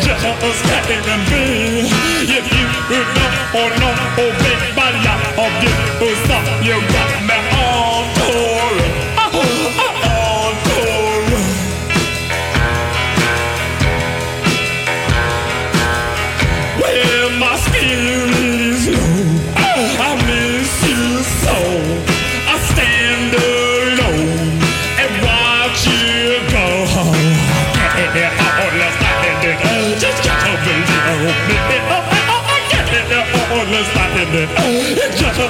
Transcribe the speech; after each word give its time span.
just 0.00 0.24
can 0.86 1.02
me. 1.30 1.88
If 2.38 2.44
you 2.52 2.66
would 2.90 3.08
not 3.16 3.32
or 3.54 3.68
know, 3.80 3.92
obey 4.24 4.56
by 4.76 4.90
law 5.04 5.46
of 5.46 5.52
you, 5.62 5.72
stop 6.24 6.44
You 6.64 6.80
got. 6.92 7.07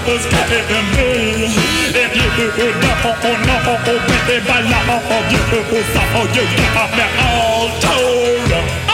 was 0.09 0.25
getting 0.27 0.89
me. 0.97 1.53
If 1.93 2.13
you 2.17 2.29
would 2.41 2.77
know, 2.81 3.13
know, 3.45 3.61
with 4.09 4.25
the 4.27 4.39
ball, 4.49 5.25
you 5.29 5.41
would 5.51 5.85
you 6.35 6.45
got 6.73 6.91
me 6.97 7.07
all 7.21 7.69
tore. 7.81 8.88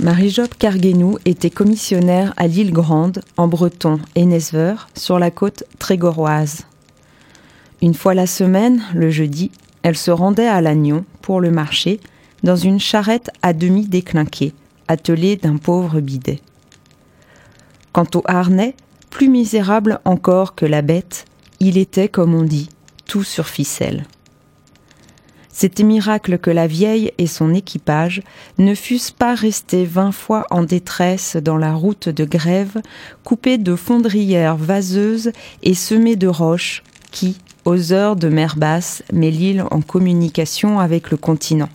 Marie-Job 0.00 0.48
Carguenou 0.58 1.18
était 1.26 1.50
commissionnaire 1.50 2.32
à 2.36 2.46
l'île 2.46 2.72
Grande, 2.72 3.22
en 3.36 3.46
breton, 3.46 4.00
et 4.14 4.24
Nesver, 4.24 4.74
sur 4.96 5.18
la 5.18 5.30
côte 5.30 5.64
trégoroise. 5.78 6.62
Une 7.82 7.94
fois 7.94 8.14
la 8.14 8.26
semaine, 8.26 8.82
le 8.94 9.10
jeudi, 9.10 9.50
elle 9.82 9.98
se 9.98 10.10
rendait 10.10 10.46
à 10.46 10.62
Lannion 10.62 11.04
pour 11.20 11.40
le 11.40 11.50
marché, 11.50 12.00
dans 12.42 12.56
une 12.56 12.80
charrette 12.80 13.30
à 13.42 13.52
demi 13.52 13.86
déclinquée, 13.86 14.54
attelée 14.88 15.36
d'un 15.36 15.58
pauvre 15.58 16.00
bidet. 16.00 16.40
Quant 17.92 18.06
au 18.14 18.22
harnais, 18.24 18.74
plus 19.10 19.28
misérable 19.28 20.00
encore 20.06 20.54
que 20.54 20.64
la 20.66 20.80
bête, 20.80 21.26
il 21.60 21.76
était, 21.76 22.08
comme 22.08 22.34
on 22.34 22.44
dit, 22.44 22.70
tout 23.06 23.24
sur 23.24 23.46
ficelle. 23.46 24.06
C'était 25.56 25.84
miracle 25.84 26.38
que 26.38 26.50
la 26.50 26.66
vieille 26.66 27.12
et 27.16 27.28
son 27.28 27.54
équipage 27.54 28.22
ne 28.58 28.74
fussent 28.74 29.12
pas 29.12 29.36
restés 29.36 29.84
vingt 29.84 30.10
fois 30.10 30.46
en 30.50 30.64
détresse 30.64 31.36
dans 31.36 31.56
la 31.56 31.74
route 31.74 32.08
de 32.08 32.24
grève, 32.24 32.82
coupée 33.22 33.56
de 33.56 33.76
fondrières 33.76 34.56
vaseuses 34.56 35.30
et 35.62 35.74
semée 35.74 36.16
de 36.16 36.26
roches 36.26 36.82
qui, 37.12 37.38
aux 37.64 37.92
heures 37.92 38.16
de 38.16 38.28
mer 38.28 38.56
basse, 38.56 39.04
met 39.12 39.30
l'île 39.30 39.64
en 39.70 39.80
communication 39.80 40.80
avec 40.80 41.12
le 41.12 41.16
continent. 41.16 41.68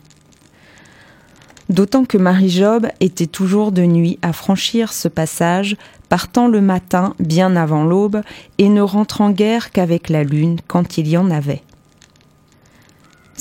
D'autant 1.69 2.03
que 2.03 2.18
Marie-Job 2.18 2.88
était 3.00 3.28
toujours 3.28 3.72
de 3.72 3.84
nuit 3.84 4.19
à 4.22 4.34
franchir 4.34 4.91
ce 4.91 5.07
passage, 5.07 5.78
partant 6.09 6.50
le 6.50 6.59
matin 6.59 7.13
bien 7.19 7.56
avant 7.56 7.86
l'aube 7.86 8.24
et 8.57 8.68
ne 8.68 8.81
rentrant 8.81 9.30
guère 9.30 9.71
qu'avec 9.71 10.09
la 10.09 10.25
lune 10.25 10.57
quand 10.68 10.98
il 10.98 11.07
y 11.07 11.15
en 11.15 11.31
avait. 11.31 11.63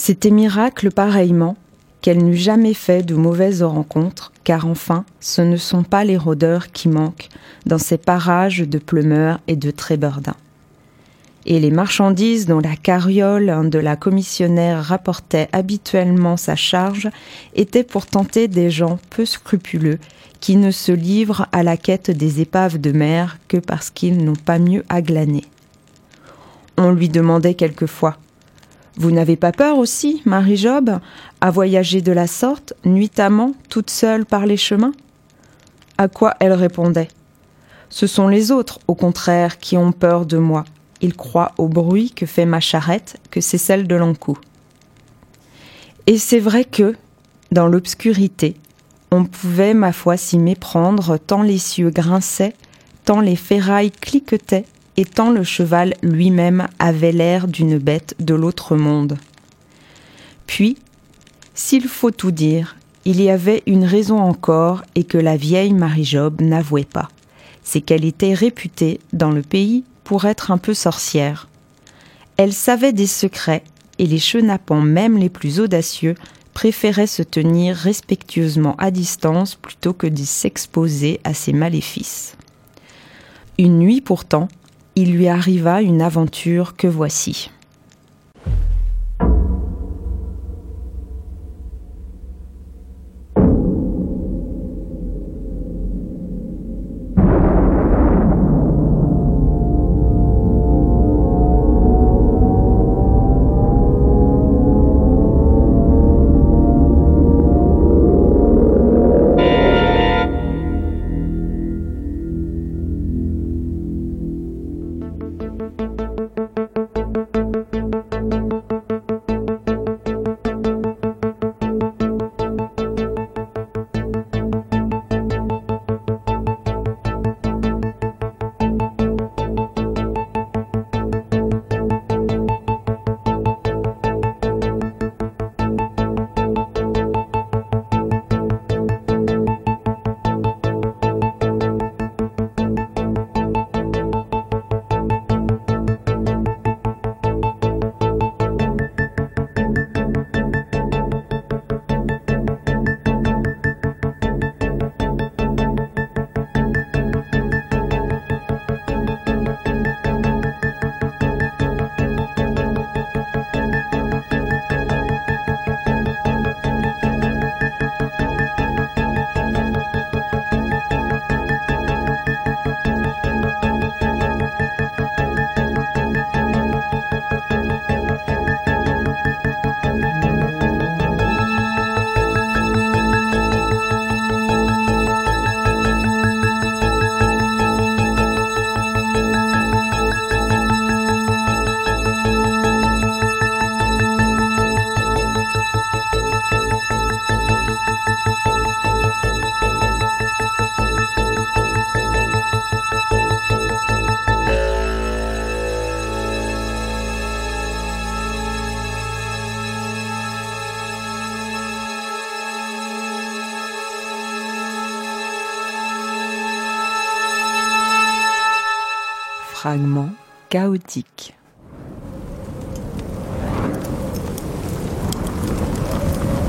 C'était 0.01 0.31
miracle 0.31 0.93
pareillement 0.93 1.57
qu'elle 2.03 2.23
n'eût 2.23 2.37
jamais 2.37 2.73
fait 2.73 3.03
de 3.03 3.17
mauvaises 3.17 3.65
rencontres, 3.65 4.33
car 4.45 4.65
enfin, 4.65 5.05
ce 5.19 5.43
ne 5.43 5.57
sont 5.57 5.83
pas 5.83 6.05
les 6.05 6.17
rôdeurs 6.17 6.71
qui 6.71 6.89
manquent 6.89 7.29
dans 7.67 7.79
ces 7.79 7.99
parages 7.99 8.61
de 8.61 8.79
pleumeurs 8.79 9.41
et 9.49 9.57
de 9.57 9.73
trébordins. 9.73 10.37
Et 11.47 11.59
les 11.59 11.73
marchandises 11.73 12.47
dont 12.47 12.61
la 12.61 12.77
carriole 12.77 13.69
de 13.69 13.79
la 13.81 13.97
commissionnaire 13.97 14.85
rapportait 14.85 15.49
habituellement 15.53 16.37
sa 16.37 16.55
charge 16.55 17.11
étaient 17.57 17.83
pour 17.83 18.07
tenter 18.07 18.47
des 18.47 18.71
gens 18.71 19.01
peu 19.11 19.27
scrupuleux 19.27 19.99
qui 20.39 20.55
ne 20.55 20.71
se 20.71 20.93
livrent 20.93 21.49
à 21.51 21.65
la 21.65 21.77
quête 21.77 22.13
des 22.13 22.41
épaves 22.41 22.79
de 22.79 22.93
mer 22.93 23.39
que 23.49 23.57
parce 23.57 23.91
qu'ils 23.91 24.25
n'ont 24.25 24.37
pas 24.37 24.61
mieux 24.61 24.85
à 24.89 25.03
glaner. 25.03 25.45
On 26.77 26.93
lui 26.93 27.09
demandait 27.09 27.55
quelquefois 27.55 28.17
vous 28.99 29.13
n'avez 29.13 29.37
pas 29.37 29.53
peur 29.53 29.79
aussi, 29.79 30.23
Marie-Job, 30.25 30.99
à 31.41 31.51
voyager 31.53 32.03
de 32.03 32.11
la 32.11 32.27
sorte, 32.27 32.75
nuitamment, 32.85 33.55
toute 33.69 33.91
seule 33.91 34.27
par 34.27 34.45
les 34.45 34.57
chemins? 34.57 34.93
À 35.99 36.09
quoi 36.09 36.35
elle 36.41 36.53
répondait? 36.53 37.07
Ce 37.91 38.09
sont 38.09 38.27
les 38.27 38.51
autres, 38.51 38.81
au 38.89 38.97
contraire, 38.97 39.59
qui 39.59 39.77
ont 39.77 39.93
peur 39.93 40.27
de 40.27 40.37
moi. 40.37 40.65
Ils 41.01 41.15
croient 41.15 41.53
au 41.59 41.69
bruit 41.69 42.11
que 42.11 42.27
fait 42.27 42.45
ma 42.45 42.59
charrette, 42.59 43.21
que 43.31 43.41
c'est 43.41 43.57
celle 43.57 43.87
de 43.87 43.95
l'encou. 43.95 44.37
Et 46.09 46.19
c'est 46.19 46.41
vrai 46.41 46.65
que, 46.65 46.97
dans 47.53 47.69
l'obscurité, 47.69 48.57
on 49.13 49.25
pouvait, 49.25 49.75
ma 49.75 49.93
foi, 49.93 50.17
s'y 50.17 50.39
méprendre, 50.39 51.19
tant 51.19 51.43
les 51.43 51.59
cieux 51.59 51.91
grinçaient, 51.91 52.55
tant 53.05 53.21
les 53.21 53.37
ferrailles 53.37 53.93
cliquetaient, 53.93 54.65
et 54.99 55.05
tant 55.05 55.31
le 55.31 55.45
cheval 55.45 55.95
lui-même 56.03 56.67
avait 56.81 57.13
l'air 57.13 57.47
d'une 57.47 57.79
bête 57.79 58.17
de 58.19 58.35
l'autre 58.35 58.75
monde. 58.75 59.17
Puis, 60.49 60.77
s'il 61.55 61.87
faut 61.87 62.11
tout 62.11 62.33
dire, 62.33 62.77
il 63.05 63.23
y 63.23 63.31
avait 63.31 63.63
une 63.67 63.85
raison 63.85 64.19
encore 64.19 64.83
et 64.97 65.05
que 65.05 65.17
la 65.17 65.37
vieille 65.37 65.73
Marie-Job 65.73 66.41
n'avouait 66.41 66.83
pas. 66.83 67.11
C'est 67.63 67.81
qu'elle 67.81 68.05
était 68.05 68.35
réputée 68.35 68.99
dans 69.13 69.31
le 69.31 69.43
pays 69.43 69.85
pour 70.03 70.25
être 70.25 70.51
un 70.51 70.59
peu 70.59 70.75
sorcière. 70.75 71.47
Elle 72.37 72.53
savait 72.53 72.93
des 72.93 73.07
secrets 73.07 73.63
et 74.01 74.07
les 74.07 74.19
chenapans 74.19 74.83
même 74.83 75.17
les 75.17 75.31
plus 75.31 75.61
audacieux 75.61 76.17
préféraient 76.55 77.07
se 77.07 77.23
tenir 77.23 77.77
respectueusement 77.77 78.75
à 78.79 78.91
distance 78.91 79.55
plutôt 79.55 79.93
que 79.93 80.09
de 80.09 80.25
s'exposer 80.25 81.21
à 81.23 81.35
ses 81.35 81.53
maléfices. 81.53 82.37
Une 83.59 83.79
nuit 83.79 84.01
pourtant, 84.01 84.49
il 85.01 85.13
lui 85.13 85.29
arriva 85.29 85.81
une 85.81 86.03
aventure 86.03 86.75
que 86.75 86.89
voici. 86.89 87.53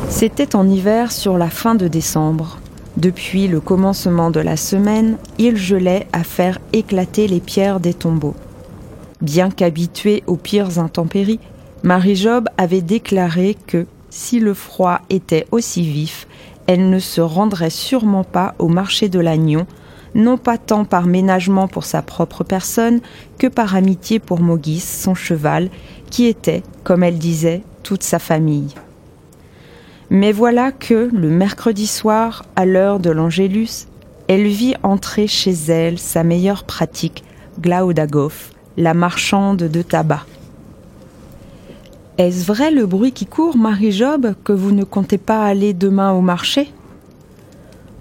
C'était 0.09 0.55
en 0.55 0.67
hiver 0.67 1.11
sur 1.11 1.37
la 1.37 1.49
fin 1.49 1.75
de 1.75 1.87
décembre. 1.87 2.57
Depuis 2.97 3.47
le 3.47 3.61
commencement 3.61 4.31
de 4.31 4.41
la 4.41 4.57
semaine, 4.57 5.17
il 5.37 5.55
gelait 5.55 6.07
à 6.11 6.23
faire 6.23 6.59
éclater 6.73 7.27
les 7.27 7.39
pierres 7.39 7.79
des 7.79 7.93
tombeaux. 7.93 8.35
Bien 9.21 9.49
qu'habituée 9.49 10.23
aux 10.27 10.35
pires 10.35 10.79
intempéries, 10.79 11.39
Marie-Job 11.83 12.49
avait 12.57 12.81
déclaré 12.81 13.55
que, 13.67 13.85
si 14.09 14.39
le 14.39 14.53
froid 14.53 14.99
était 15.09 15.45
aussi 15.51 15.83
vif, 15.83 16.27
elle 16.67 16.89
ne 16.89 16.99
se 16.99 17.21
rendrait 17.21 17.69
sûrement 17.69 18.23
pas 18.23 18.55
au 18.59 18.67
marché 18.67 19.07
de 19.07 19.19
l'Agnon 19.19 19.65
non 20.15 20.37
pas 20.37 20.57
tant 20.57 20.85
par 20.85 21.05
ménagement 21.05 21.67
pour 21.67 21.85
sa 21.85 22.01
propre 22.01 22.43
personne 22.43 23.01
que 23.37 23.47
par 23.47 23.75
amitié 23.75 24.19
pour 24.19 24.41
Mogis, 24.41 24.79
son 24.79 25.15
cheval, 25.15 25.69
qui 26.09 26.25
était, 26.25 26.63
comme 26.83 27.03
elle 27.03 27.19
disait, 27.19 27.63
toute 27.83 28.03
sa 28.03 28.19
famille. 28.19 28.73
Mais 30.09 30.31
voilà 30.31 30.71
que, 30.71 31.09
le 31.13 31.29
mercredi 31.29 31.85
soir, 31.85 32.45
à 32.55 32.65
l'heure 32.65 32.99
de 32.99 33.11
l'Angélus, 33.11 33.87
elle 34.27 34.47
vit 34.47 34.75
entrer 34.83 35.27
chez 35.27 35.51
elle 35.51 35.99
sa 35.99 36.23
meilleure 36.23 36.63
pratique, 36.63 37.23
Glaudagov, 37.59 38.51
la 38.77 38.93
marchande 38.93 39.57
de 39.57 39.81
tabac. 39.81 40.25
Est-ce 42.17 42.45
vrai 42.45 42.71
le 42.71 42.85
bruit 42.85 43.11
qui 43.11 43.25
court, 43.25 43.55
Marie-Job, 43.55 44.33
que 44.43 44.51
vous 44.51 44.71
ne 44.71 44.83
comptez 44.83 45.17
pas 45.17 45.45
aller 45.45 45.73
demain 45.73 46.11
au 46.11 46.21
marché? 46.21 46.71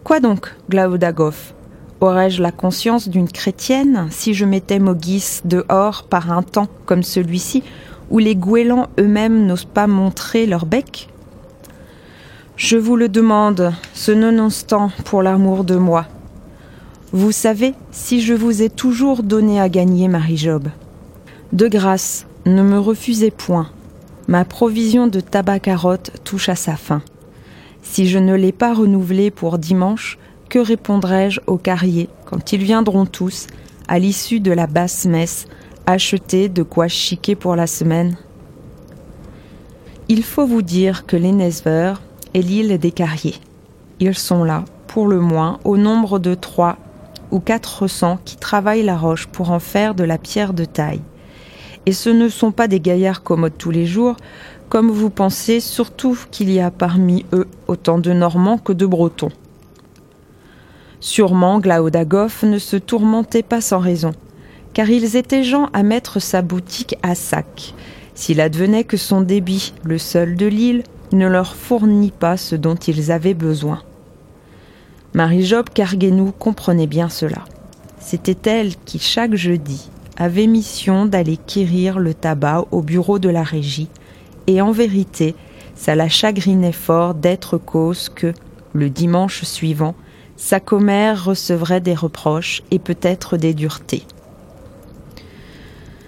Quoi 0.02 0.21
donc, 0.21 0.54
Glaudagov 0.68 1.52
Aurais-je 2.00 2.40
la 2.40 2.52
conscience 2.52 3.09
d'une 3.09 3.28
chrétienne 3.28 4.07
si 4.11 4.33
je 4.33 4.45
mettais 4.45 4.78
Mogis 4.78 5.40
dehors 5.45 6.05
par 6.05 6.31
un 6.31 6.43
temps 6.43 6.69
comme 6.87 7.02
celui-ci, 7.02 7.64
où 8.11 8.19
les 8.19 8.37
goélands 8.37 8.87
eux-mêmes 9.00 9.47
n'osent 9.47 9.64
pas 9.64 9.88
montrer 9.88 10.47
leur 10.47 10.64
bec? 10.64 11.09
Je 12.57 12.76
vous 12.76 12.95
le 12.95 13.09
demande, 13.09 13.73
ce 13.95 14.12
non-instant 14.12 14.93
pour 15.05 15.23
l'amour 15.23 15.64
de 15.64 15.75
moi. 15.75 16.07
Vous 17.12 17.33
savez 17.33 17.75
si 17.90 18.21
je 18.21 18.35
vous 18.35 18.62
ai 18.62 18.71
toujours 18.71 19.25
donné 19.25 19.61
à 19.61 19.69
gagner, 19.69 20.07
Marie-Job. 20.07 20.69
De 21.52 21.67
grâce, 21.67 22.26
ne 22.47 22.62
me 22.62 22.78
refusez 22.78 23.33
point. 23.33 23.71
Ma 24.28 24.45
provision 24.45 25.09
de 25.09 25.21
tabac 25.21 25.61
carotte 25.61 26.12
touche 26.23 26.49
à 26.49 26.55
sa 26.55 26.76
fin. 26.76 27.02
Si 27.83 28.07
je 28.07 28.19
ne 28.19 28.35
l'ai 28.35 28.52
pas 28.52 28.75
renouvelée 28.75 29.31
pour 29.31 29.59
dimanche, 29.59 30.19
que 30.49 30.59
répondrai-je 30.59 31.40
aux 31.47 31.59
carriers 31.59 32.09
quand 32.25 32.52
ils 32.52 32.62
viendront 32.62 33.07
tous, 33.07 33.47
à 33.88 33.99
l'issue 33.99 34.40
de 34.40 34.52
la 34.52 34.67
basse 34.67 35.05
messe, 35.05 35.47
acheter 35.87 36.49
de 36.49 36.62
quoi 36.62 36.88
chiquer 36.88 37.35
pour 37.35 37.57
la 37.57 37.67
semaine? 37.67 38.17
Il 40.09 40.23
faut 40.23 40.47
vous 40.47 40.62
dire 40.62 41.07
que 41.07 41.17
l'Enesver 41.17 41.95
est 42.35 42.40
l'île 42.40 42.78
des 42.78 42.93
carriers. 42.93 43.37
Ils 44.00 44.17
sont 44.17 44.45
là, 44.45 44.64
pour 44.87 45.07
le 45.07 45.21
moins, 45.21 45.59
au 45.64 45.76
nombre 45.76 46.19
de 46.19 46.35
trois 46.35 46.76
ou 47.31 47.40
quatre 47.40 47.88
cents 47.88 48.19
qui 48.25 48.37
travaillent 48.37 48.85
la 48.85 48.97
roche 48.97 49.26
pour 49.26 49.50
en 49.50 49.59
faire 49.59 49.95
de 49.95 50.05
la 50.05 50.17
pierre 50.17 50.55
de 50.55 50.64
taille. 50.64 51.02
Et 51.85 51.93
ce 51.93 52.09
ne 52.11 52.28
sont 52.28 52.52
pas 52.52 52.69
des 52.69 52.81
gaillards 52.81 53.23
commodes 53.23 53.59
tous 53.59 53.71
les 53.71 53.87
jours, 53.87 54.17
comme 54.69 54.90
vous 54.90 55.11
pensez, 55.11 55.61
surtout 55.61 56.19
qu'il 56.31 56.50
y 56.50 56.61
a 56.61 56.71
parmi 56.71 57.25
eux 57.33 57.49
autant 57.67 57.99
de 57.99 58.12
Normands 58.12 58.59
que 58.59 58.73
de 58.73 58.87
Bretons. 58.87 59.33
Sûrement 61.00 61.61
Glaudagov 61.61 62.40
ne 62.43 62.59
se 62.59 62.76
tourmentait 62.76 63.43
pas 63.43 63.61
sans 63.61 63.78
raison, 63.78 64.12
car 64.73 64.90
ils 64.90 65.17
étaient 65.17 65.45
gens 65.45 65.69
à 65.73 65.83
mettre 65.83 66.21
sa 66.21 66.43
boutique 66.43 66.97
à 67.02 67.14
sac. 67.14 67.75
S'il 68.14 68.40
advenait 68.40 68.85
que 68.85 68.97
son 68.97 69.21
débit, 69.21 69.73
le 69.85 69.99
seul 69.99 70.35
de 70.35 70.47
l'île, 70.47 70.83
ne 71.12 71.26
leur 71.26 71.55
fournit 71.55 72.11
pas 72.11 72.37
ce 72.37 72.57
dont 72.57 72.75
ils 72.75 73.12
avaient 73.12 73.35
besoin. 73.35 73.83
Marie-Job 75.14 75.67
Carguenou 75.73 76.33
comprenait 76.33 76.87
bien 76.87 77.09
cela. 77.09 77.45
C'était 78.00 78.50
elle 78.50 78.75
qui, 78.76 78.99
chaque 78.99 79.35
jeudi, 79.35 79.88
avait 80.17 80.47
mission 80.47 81.07
d'aller 81.07 81.37
quérir 81.37 81.99
le 81.99 82.12
tabac 82.12 82.64
au 82.73 82.83
bureau 82.83 83.19
de 83.19 83.28
la 83.28 83.45
régie, 83.45 83.88
et 84.49 84.61
en 84.61 84.73
vérité, 84.73 85.35
ça 85.76 85.95
la 85.95 86.09
chagrinait 86.09 86.73
fort 86.73 87.14
d'être 87.14 87.57
cause 87.57 88.09
que, 88.09 88.35
le 88.73 88.90
dimanche 88.90 89.45
suivant, 89.45 89.95
sa 90.38 90.61
commère 90.61 91.25
recevrait 91.25 91.80
des 91.80 91.97
reproches 91.97 92.62
et 92.71 92.78
peut-être 92.78 93.37
des 93.37 93.54
duretés. 93.54 94.04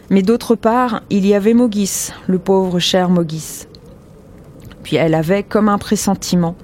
Mais 0.09 0.23
d'autre 0.23 0.55
part, 0.55 1.03
il 1.11 1.27
y 1.27 1.35
avait 1.35 1.53
Mogis, 1.53 2.13
le 2.29 2.39
pauvre 2.39 2.79
cher 2.79 3.11
Mogis. 3.11 3.67
Puis 4.85 4.97
elle 4.97 5.15
avait 5.15 5.43
comme 5.43 5.69
un 5.69 5.79
pressentiment 5.79 6.55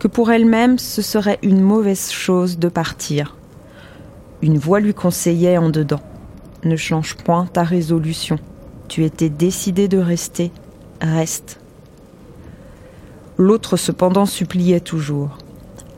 que 0.00 0.08
pour 0.08 0.32
elle-même 0.32 0.78
ce 0.78 1.00
serait 1.00 1.38
une 1.42 1.60
mauvaise 1.60 2.10
chose 2.10 2.58
de 2.58 2.68
partir. 2.68 3.36
Une 4.42 4.58
voix 4.58 4.80
lui 4.80 4.92
conseillait 4.92 5.58
en 5.58 5.70
dedans. 5.70 6.02
Ne 6.64 6.74
change 6.74 7.14
point 7.16 7.46
ta 7.46 7.62
résolution. 7.62 8.40
Tu 8.88 9.04
étais 9.04 9.28
décidé 9.28 9.86
de 9.86 9.98
rester. 9.98 10.50
Reste. 11.00 11.60
L'autre 13.38 13.76
cependant 13.76 14.26
suppliait 14.26 14.80
toujours. 14.80 15.38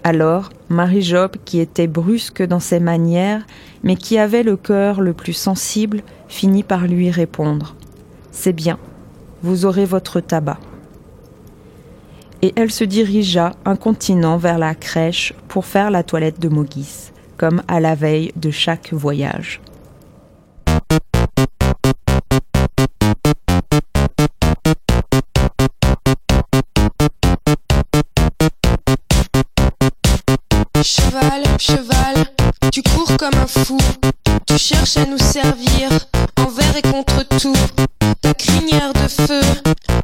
Alors, 0.06 0.50
Marie-Job, 0.68 1.37
qui 1.46 1.61
était 1.61 1.87
brusque 1.87 2.42
dans 2.42 2.61
ses 2.61 2.78
manières, 2.78 3.46
mais 3.82 3.96
qui 3.96 4.18
avait 4.18 4.42
le 4.42 4.58
cœur 4.58 5.00
le 5.00 5.14
plus 5.14 5.32
sensible, 5.32 6.02
finit 6.28 6.62
par 6.62 6.87
lui 6.87 7.11
répondre. 7.11 7.75
C'est 8.30 8.52
bien, 8.52 8.78
vous 9.42 9.64
aurez 9.64 9.87
votre 9.87 10.20
tabac. 10.20 10.58
Et 12.42 12.52
elle 12.54 12.70
se 12.70 12.84
dirigea 12.84 13.54
incontinent 13.64 14.37
vers 14.37 14.58
la 14.58 14.75
crèche 14.75 15.32
pour 15.49 15.64
faire 15.64 15.90
la 15.90 16.02
toilette 16.02 16.38
de 16.38 16.50
Mogis, 16.50 17.11
comme 17.38 17.62
à 17.66 17.80
la 17.80 17.94
veille 17.94 18.30
de 18.37 18.50
chaque 18.50 18.92
voyage. 18.92 19.62
Tu 32.75 32.83
cours 32.83 33.16
comme 33.16 33.40
un 33.40 33.47
fou. 33.47 33.78
Tu 34.49 34.59
cherches 34.59 34.97
à 34.97 35.07
nous 35.07 35.19
servir 35.19 35.90
envers 36.40 36.76
et 36.76 36.83
contre 36.83 37.23
tout. 37.40 37.54
Ta 38.21 38.35
crinière 38.35 38.93
de 38.93 39.07
feu 39.07 39.43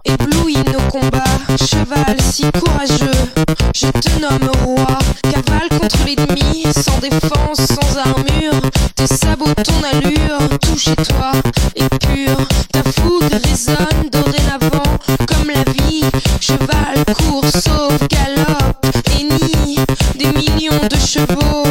éblouit 0.05 0.63
nos 0.73 0.89
combats. 0.89 1.25
Cheval 1.59 2.17
si 2.21 2.45
courageux, 2.53 3.27
je 3.75 3.87
te 3.89 4.21
nomme 4.21 4.53
roi. 4.65 4.87
Cavale 5.23 5.81
contre 5.81 5.99
l'ennemi, 6.07 6.65
sans 6.73 6.99
défense, 7.01 7.59
sans 7.59 7.99
armure. 7.99 8.61
Tes 8.95 9.09
sabots, 9.09 9.53
ton 9.65 9.83
allure, 9.93 10.59
tout 10.61 10.79
chez 10.79 10.95
toi 10.95 11.33
est 11.75 11.89
pur. 12.07 12.37
Ta 12.73 12.85
fougue 12.85 13.33
résonne 13.49 14.11
dorénavant 14.13 14.97
comme 15.27 15.51
la 15.53 15.65
vie. 15.73 16.05
Cheval 16.41 17.05
court, 17.19 17.51
sauve, 17.51 17.99
galope 18.09 18.87
et 19.19 19.25
nie 19.25 19.77
des 20.15 20.33
millions 20.39 20.87
de 20.89 20.97
chevaux 20.97 21.65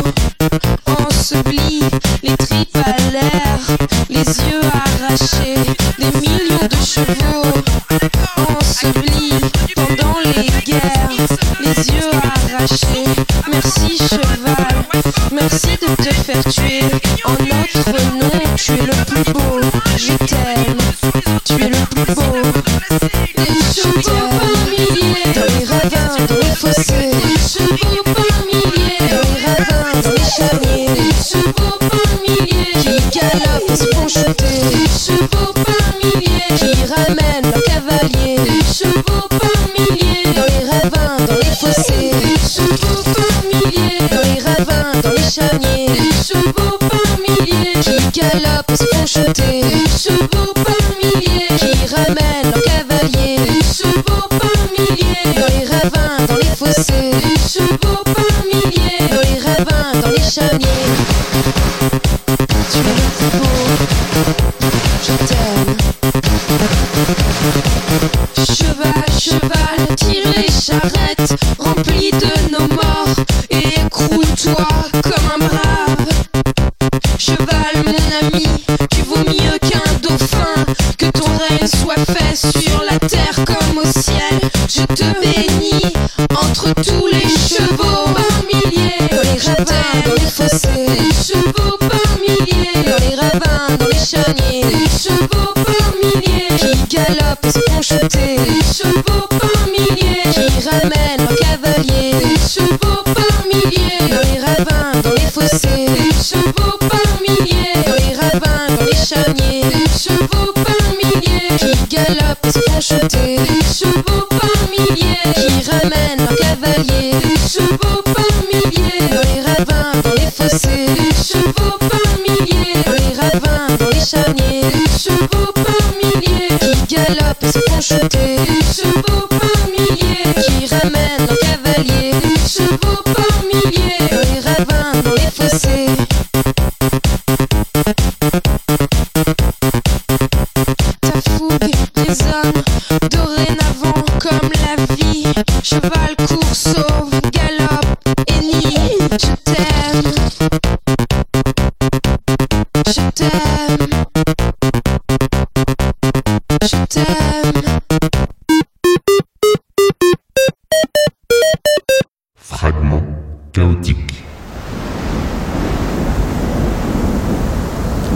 ensevelis, 1.32 1.84
les 2.24 2.38
tripes 2.38 2.78
à 2.78 2.98
l'air, 3.12 3.60
les 4.10 4.24
yeux 4.24 4.62
arrachés, 4.74 5.62
des 6.00 6.20
millions 6.22 6.68
de 6.68 6.76
chevaux 6.84 7.54
ensevelis 8.60 9.34
pendant 9.76 10.18
les 10.26 10.50
guerres, 10.64 11.10
les 11.60 11.88
yeux 11.88 12.10
arrachés. 12.24 13.06
Merci 13.52 13.98
cheval, 13.98 14.86
merci 15.32 15.78
de 15.82 16.04
te 16.04 16.14
faire 16.14 16.44
tuer 16.46 16.82
en 17.26 17.34
notre 17.34 18.02
nom. 18.16 18.56
Tu 18.56 18.72
es 18.72 18.86
le 18.86 19.06
plus 19.06 19.34
beau, 19.34 19.60
je 19.98 20.14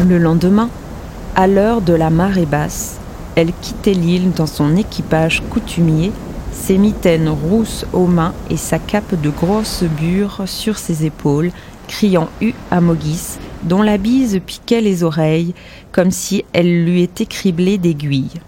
Le 0.07 0.17
lendemain, 0.17 0.69
à 1.35 1.47
l'heure 1.47 1.81
de 1.81 1.93
la 1.93 2.09
marée 2.09 2.45
basse, 2.45 2.99
elle 3.35 3.51
quittait 3.61 3.93
l'île 3.93 4.31
dans 4.31 4.47
son 4.47 4.75
équipage 4.75 5.41
coutumier, 5.49 6.11
ses 6.51 6.77
mitaines 6.77 7.29
rousses 7.29 7.85
aux 7.93 8.05
mains 8.05 8.33
et 8.49 8.57
sa 8.57 8.79
cape 8.79 9.19
de 9.19 9.29
grosse 9.29 9.83
bure 9.83 10.43
sur 10.45 10.77
ses 10.77 11.05
épaules, 11.05 11.51
criant 11.87 12.29
U 12.41 12.53
à 12.69 12.81
Mogis, 12.81 13.37
dont 13.63 13.81
la 13.81 13.97
bise 13.97 14.39
piquait 14.45 14.81
les 14.81 15.03
oreilles, 15.03 15.55
comme 15.91 16.11
si 16.11 16.45
elle 16.53 16.85
lui 16.85 17.01
était 17.01 17.25
criblée 17.25 17.77
d'aiguilles. 17.77 18.41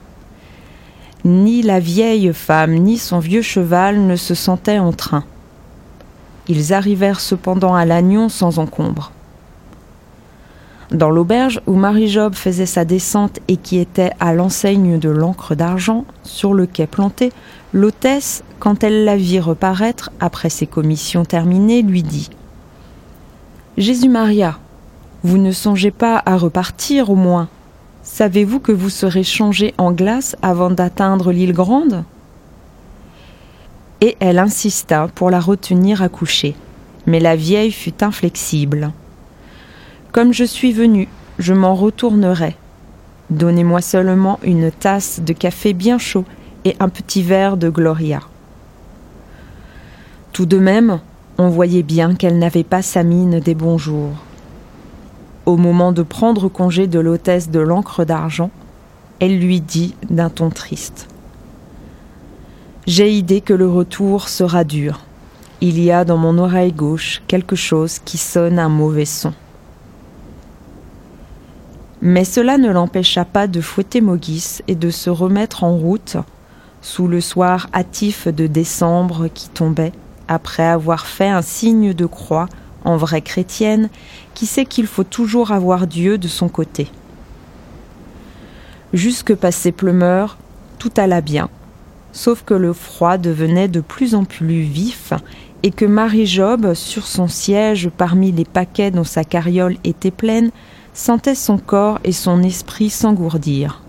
Ni 1.23 1.63
la 1.63 1.79
vieille 1.79 2.31
femme 2.33 2.75
ni 2.75 2.97
son 2.97 3.19
vieux 3.19 3.41
cheval 3.41 4.05
ne 4.05 4.15
se 4.15 4.35
sentaient 4.35 4.79
en 4.79 4.93
train. 4.93 5.23
Ils 6.47 6.73
arrivèrent 6.73 7.19
cependant 7.19 7.73
à 7.73 7.85
Lannion 7.85 8.29
sans 8.29 8.59
encombre. 8.59 9.11
Dans 10.91 11.09
l'auberge 11.09 11.61
où 11.65 11.73
Marie-Job 11.73 12.35
faisait 12.35 12.67
sa 12.67 12.85
descente 12.85 13.39
et 13.47 13.57
qui 13.57 13.79
était 13.79 14.11
à 14.19 14.33
l'enseigne 14.33 14.99
de 14.99 15.09
l'encre 15.09 15.55
d'argent, 15.55 16.05
sur 16.23 16.53
le 16.53 16.67
quai 16.67 16.85
planté, 16.85 17.31
l'hôtesse, 17.73 18.43
quand 18.59 18.83
elle 18.83 19.03
la 19.03 19.17
vit 19.17 19.39
reparaître 19.39 20.11
après 20.19 20.49
ses 20.49 20.67
commissions 20.67 21.25
terminées, 21.25 21.81
lui 21.81 22.03
dit 22.03 22.29
Jésus-Maria, 23.77 24.59
vous 25.23 25.39
ne 25.39 25.51
songez 25.51 25.91
pas 25.91 26.21
à 26.25 26.37
repartir 26.37 27.09
au 27.09 27.15
moins 27.15 27.49
Savez-vous 28.03 28.59
que 28.59 28.71
vous 28.71 28.91
serez 28.91 29.23
changé 29.23 29.73
en 29.79 29.91
glace 29.91 30.35
avant 30.43 30.69
d'atteindre 30.69 31.31
l'île 31.31 31.53
Grande? 31.53 32.03
Et 34.01 34.17
elle 34.19 34.39
insista 34.39 35.07
pour 35.15 35.29
la 35.29 35.39
retenir 35.39 36.01
à 36.01 36.09
coucher. 36.09 36.55
Mais 37.05 37.19
la 37.19 37.35
vieille 37.35 37.71
fut 37.71 38.03
inflexible. 38.03 38.91
Comme 40.11 40.33
je 40.33 40.43
suis 40.43 40.71
venu, 40.71 41.07
je 41.39 41.53
m'en 41.53 41.75
retournerai. 41.75 42.55
Donnez-moi 43.29 43.81
seulement 43.81 44.39
une 44.43 44.71
tasse 44.71 45.19
de 45.19 45.33
café 45.33 45.73
bien 45.73 45.97
chaud 45.97 46.25
et 46.63 46.75
un 46.79 46.89
petit 46.89 47.23
verre 47.23 47.57
de 47.57 47.69
Gloria. 47.69 48.21
Tout 50.31 50.45
de 50.45 50.57
même, 50.57 50.99
on 51.37 51.49
voyait 51.49 51.83
bien 51.83 52.15
qu'elle 52.15 52.39
n'avait 52.39 52.63
pas 52.63 52.81
sa 52.81 53.03
mine 53.03 53.39
des 53.39 53.55
bons 53.55 53.77
jours. 53.77 54.15
Au 55.45 55.57
moment 55.57 55.91
de 55.91 56.01
prendre 56.01 56.49
congé 56.49 56.87
de 56.87 56.99
l'hôtesse 56.99 57.49
de 57.49 57.59
l'encre 57.59 58.03
d'argent, 58.03 58.51
elle 59.19 59.39
lui 59.39 59.61
dit 59.61 59.95
d'un 60.09 60.29
ton 60.29 60.49
triste. 60.49 61.07
J'ai 62.87 63.11
idée 63.11 63.41
que 63.41 63.53
le 63.53 63.67
retour 63.67 64.29
sera 64.29 64.63
dur. 64.63 64.99
Il 65.59 65.81
y 65.81 65.91
a 65.91 66.05
dans 66.05 66.17
mon 66.17 66.37
oreille 66.37 66.71
gauche 66.71 67.23
quelque 67.27 67.55
chose 67.55 67.97
qui 67.97 68.19
sonne 68.19 68.59
un 68.59 68.69
mauvais 68.69 69.05
son. 69.05 69.33
Mais 72.03 72.25
cela 72.25 72.59
ne 72.59 72.69
l'empêcha 72.69 73.25
pas 73.25 73.47
de 73.47 73.59
fouetter 73.59 74.01
Mogis 74.01 74.59
et 74.67 74.75
de 74.75 74.91
se 74.91 75.09
remettre 75.09 75.63
en 75.63 75.75
route 75.75 76.17
sous 76.83 77.07
le 77.07 77.21
soir 77.21 77.67
hâtif 77.73 78.27
de 78.27 78.45
décembre 78.45 79.29
qui 79.33 79.49
tombait, 79.49 79.93
après 80.27 80.67
avoir 80.67 81.07
fait 81.07 81.29
un 81.29 81.41
signe 81.41 81.95
de 81.95 82.05
croix 82.05 82.47
en 82.83 82.97
vraie 82.97 83.23
chrétienne 83.23 83.89
qui 84.35 84.45
sait 84.45 84.65
qu'il 84.65 84.85
faut 84.85 85.03
toujours 85.03 85.51
avoir 85.51 85.87
Dieu 85.87 86.19
de 86.19 86.27
son 86.27 86.49
côté. 86.49 86.91
Jusque 88.93 89.33
passé 89.33 89.71
Pleumeur, 89.71 90.37
tout 90.77 90.93
alla 90.97 91.21
bien, 91.21 91.49
sauf 92.15 92.43
que 92.43 92.53
le 92.53 92.71
froid 92.71 93.17
devenait 93.17 93.67
de 93.67 93.81
plus 93.81 94.15
en 94.15 94.23
plus 94.23 94.61
vif 94.61 95.13
et 95.63 95.71
que 95.71 95.85
Marie-Job, 95.85 96.73
sur 96.73 97.05
son 97.05 97.27
siège 97.27 97.89
parmi 97.95 98.31
les 98.31 98.45
paquets 98.45 98.89
dont 98.89 99.03
sa 99.03 99.25
carriole 99.25 99.75
était 99.83 100.11
pleine, 100.11 100.51
sentait 100.93 101.35
son 101.35 101.57
corps 101.57 101.99
et 102.05 102.13
son 102.13 102.41
esprit 102.41 102.89
s'engourdir. 102.89 103.81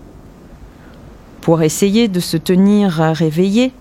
Pour 1.39 1.61
essayer 1.61 2.09
de 2.09 2.19
se 2.19 2.35
tenir 2.35 2.91
réveillée, 2.91 3.71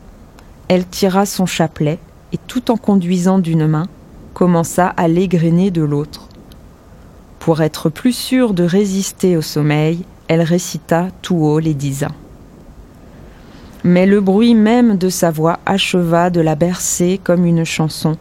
elle 0.69 0.87
tira 0.87 1.27
son 1.27 1.47
chapelet 1.47 1.99
et 2.33 2.39
tout 2.47 2.71
en 2.71 2.77
conduisant 2.77 3.41
d'une 3.41 3.67
main, 3.67 3.87
commença 4.33 4.87
à 4.87 5.09
l'égrener 5.09 5.73
de 5.73 5.83
l'autre. 5.83 6.29
Pour 7.41 7.63
être 7.63 7.89
plus 7.89 8.13
sûre 8.13 8.55
de 8.55 8.63
résister 8.63 9.37
au 9.37 9.43
sommeil, 9.43 10.05
elle 10.29 10.43
récita 10.43 11.09
tout 11.21 11.37
haut 11.37 11.59
les 11.59 11.75
dix 11.75 12.05
ans. 12.05 12.15
Mais 13.85 14.07
le 14.07 14.21
bruit 14.21 14.55
même 14.55 14.97
de 14.97 15.09
sa 15.09 15.31
voix 15.31 15.59
acheva 15.67 16.31
de 16.31 16.41
la 16.41 16.55
bercer 16.55 17.21
comme 17.23 17.45
une 17.45 17.65
chanson, 17.65 18.17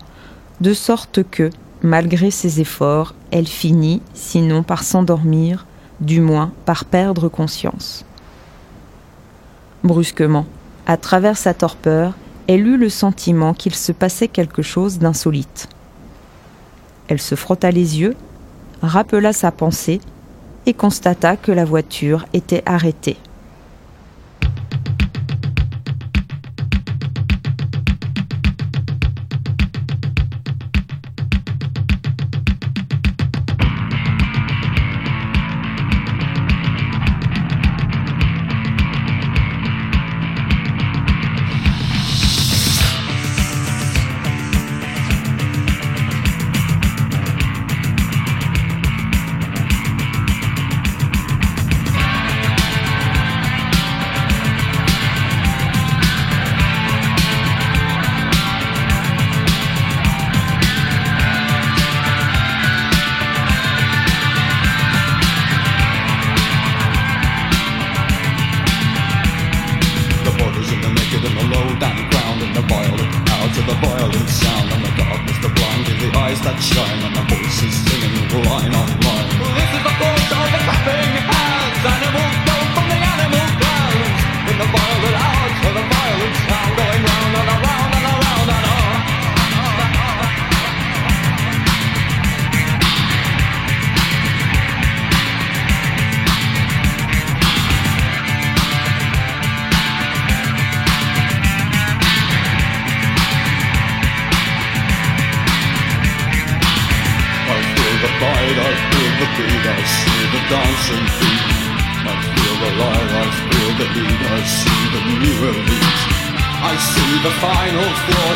de 0.61 0.73
sorte 0.73 1.23
que, 1.29 1.49
malgré 1.81 2.31
ses 2.31 2.61
efforts, 2.61 3.15
elle 3.31 3.47
finit, 3.47 4.01
sinon 4.13 4.63
par 4.63 4.83
s'endormir, 4.83 5.65
du 5.99 6.21
moins 6.21 6.51
par 6.65 6.85
perdre 6.85 7.29
conscience. 7.29 8.05
Brusquement, 9.83 10.45
à 10.85 10.97
travers 10.97 11.37
sa 11.37 11.53
torpeur, 11.53 12.13
elle 12.47 12.67
eut 12.67 12.77
le 12.77 12.89
sentiment 12.89 13.53
qu'il 13.53 13.73
se 13.73 13.91
passait 13.91 14.27
quelque 14.27 14.61
chose 14.61 14.99
d'insolite. 14.99 15.67
Elle 17.07 17.21
se 17.21 17.35
frotta 17.35 17.71
les 17.71 17.99
yeux, 17.99 18.15
rappela 18.81 19.33
sa 19.33 19.51
pensée 19.51 20.01
et 20.65 20.73
constata 20.73 21.37
que 21.37 21.51
la 21.51 21.65
voiture 21.65 22.25
était 22.33 22.63
arrêtée. 22.65 23.17
Violent 74.05 74.29
sound 74.29 74.71
and 74.71 74.85
the 74.85 75.03
darkness, 75.03 75.37
the 75.41 75.49
blind 75.49 75.87
in 75.87 75.97
the 75.97 76.17
eyes 76.17 76.39
that 76.41 76.59
shine 76.61 77.01
and 77.03 77.15
the 77.15 77.35
voices 77.35 77.73
singing 77.85 78.43
line 78.43 78.73
on 78.73 78.99
line. 79.01 79.14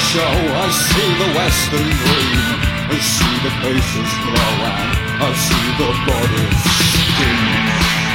Show, 0.09 0.21
I 0.21 0.67
see 0.71 1.11
the 1.21 1.29
western 1.37 1.89
dream. 2.01 2.69
I 2.89 2.97
see 2.97 3.35
the 3.45 3.53
faces 3.61 4.11
glow 4.25 4.55
and 4.65 5.21
I 5.21 5.31
see 5.45 5.67
the 5.77 5.89
bodies 6.09 6.61
scream. 7.13 8.08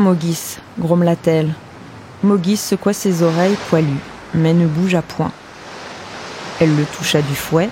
Mogis, 0.00 0.58
grommela-t-elle. 0.78 1.54
Mogis 2.22 2.56
secoua 2.56 2.92
ses 2.92 3.22
oreilles 3.22 3.56
poilues, 3.68 4.02
mais 4.34 4.52
ne 4.52 4.66
bougea 4.66 5.02
point. 5.02 5.32
Elle 6.60 6.74
le 6.74 6.84
toucha 6.84 7.22
du 7.22 7.34
fouet. 7.34 7.70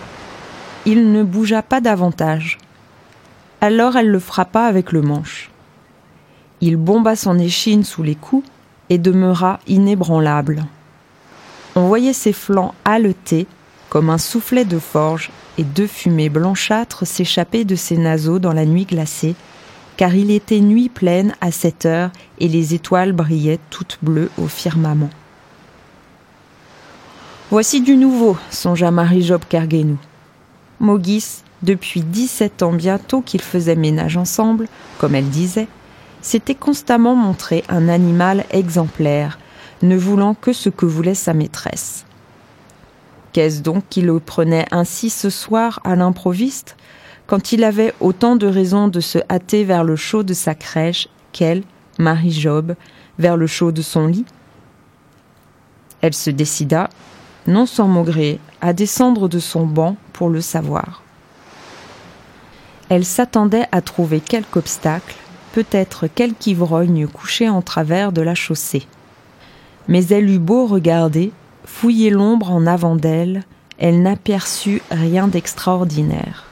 Il 0.87 1.12
ne 1.12 1.22
bougea 1.22 1.62
pas 1.62 1.80
davantage. 1.80 2.58
Alors 3.60 3.96
elle 3.96 4.10
le 4.10 4.18
frappa 4.18 4.62
avec 4.62 4.92
le 4.92 5.00
manche. 5.00 5.50
Il 6.60 6.76
bomba 6.76 7.16
son 7.16 7.38
échine 7.38 7.84
sous 7.84 8.02
les 8.02 8.14
coups 8.14 8.46
et 8.90 8.98
demeura 8.98 9.60
inébranlable. 9.66 10.64
On 11.74 11.87
voyait 11.87 12.12
ses 12.12 12.32
flancs 12.32 12.74
haleter 12.84 13.46
comme 13.88 14.10
un 14.10 14.18
soufflet 14.18 14.64
de 14.64 14.78
forge 14.78 15.30
et 15.56 15.64
deux 15.64 15.87
fumées 15.87 16.28
blanchâtres 16.28 17.06
s'échappaient 17.06 17.64
de 17.64 17.76
ses 17.76 17.96
naseaux 17.96 18.38
dans 18.38 18.52
la 18.52 18.66
nuit 18.66 18.87
glacée, 18.87 19.34
car 19.96 20.14
il 20.14 20.30
était 20.30 20.61
nuit 20.61 20.88
pleine 20.88 21.35
à 21.40 21.50
cette 21.50 21.87
heure 21.87 22.11
et 22.38 22.48
les 22.48 22.74
étoiles 22.74 23.12
brillaient 23.12 23.61
toutes 23.70 23.98
bleues 24.02 24.30
au 24.38 24.48
firmament. 24.48 25.11
Voici 27.50 27.80
du 27.80 27.96
nouveau, 27.96 28.37
songea 28.50 28.90
Marie-Job 28.90 29.42
Kerguenou. 29.48 29.98
Mogis, 30.80 31.42
depuis 31.62 32.00
dix-sept 32.02 32.62
ans 32.62 32.72
bientôt 32.72 33.20
qu'ils 33.20 33.42
faisaient 33.42 33.76
ménage 33.76 34.16
ensemble, 34.16 34.66
comme 34.98 35.14
elle 35.14 35.28
disait, 35.28 35.68
s'était 36.20 36.54
constamment 36.54 37.14
montré 37.14 37.62
un 37.68 37.88
animal 37.88 38.44
exemplaire, 38.50 39.38
ne 39.83 39.96
voulant 39.96 40.35
que 40.35 40.52
ce 40.52 40.68
que 40.68 40.87
voulait 40.87 41.14
sa 41.14 41.35
maîtresse. 41.35 42.07
Qu'est-ce 43.33 43.62
donc 43.62 43.85
qui 43.90 44.00
le 44.00 44.18
prenait 44.20 44.66
ainsi 44.70 45.11
ce 45.11 45.28
soir 45.28 45.80
à 45.85 45.96
l'improviste, 45.96 46.76
quand 47.26 47.52
il 47.52 47.64
avait 47.64 47.94
autant 48.00 48.37
de 48.37 48.46
raisons 48.46 48.88
de 48.88 49.00
se 49.00 49.18
hâter 49.30 49.64
vers 49.64 49.84
le 49.84 49.96
chaud 49.96 50.22
de 50.22 50.34
sa 50.34 50.54
crèche 50.54 51.08
qu'elle, 51.32 51.62
Marie-Job, 51.98 52.74
vers 53.18 53.37
le 53.37 53.46
chaud 53.46 53.72
de 53.72 53.82
son 53.82 54.06
lit 54.06 54.26
Elle 56.00 56.14
se 56.14 56.30
décida, 56.30 56.90
non 57.46 57.66
sans 57.66 57.88
maugréer, 57.88 58.40
à 58.60 58.72
descendre 58.72 59.28
de 59.28 59.38
son 59.38 59.66
banc 59.66 59.96
pour 60.12 60.28
le 60.28 60.40
savoir. 60.40 61.02
Elle 62.88 63.04
s'attendait 63.04 63.66
à 63.72 63.80
trouver 63.80 64.20
quelque 64.20 64.58
obstacle, 64.58 65.16
peut-être 65.52 66.06
quelque 66.06 66.46
ivrogne 66.48 67.06
couché 67.06 67.48
en 67.48 67.62
travers 67.62 68.12
de 68.12 68.20
la 68.20 68.34
chaussée. 68.34 68.87
Mais 69.88 70.06
elle 70.06 70.28
eut 70.28 70.38
beau 70.38 70.66
regarder, 70.66 71.32
fouiller 71.64 72.10
l'ombre 72.10 72.50
en 72.50 72.66
avant 72.66 72.96
d'elle, 72.96 73.44
elle 73.78 74.02
n'aperçut 74.02 74.82
rien 74.90 75.28
d'extraordinaire. 75.28 76.44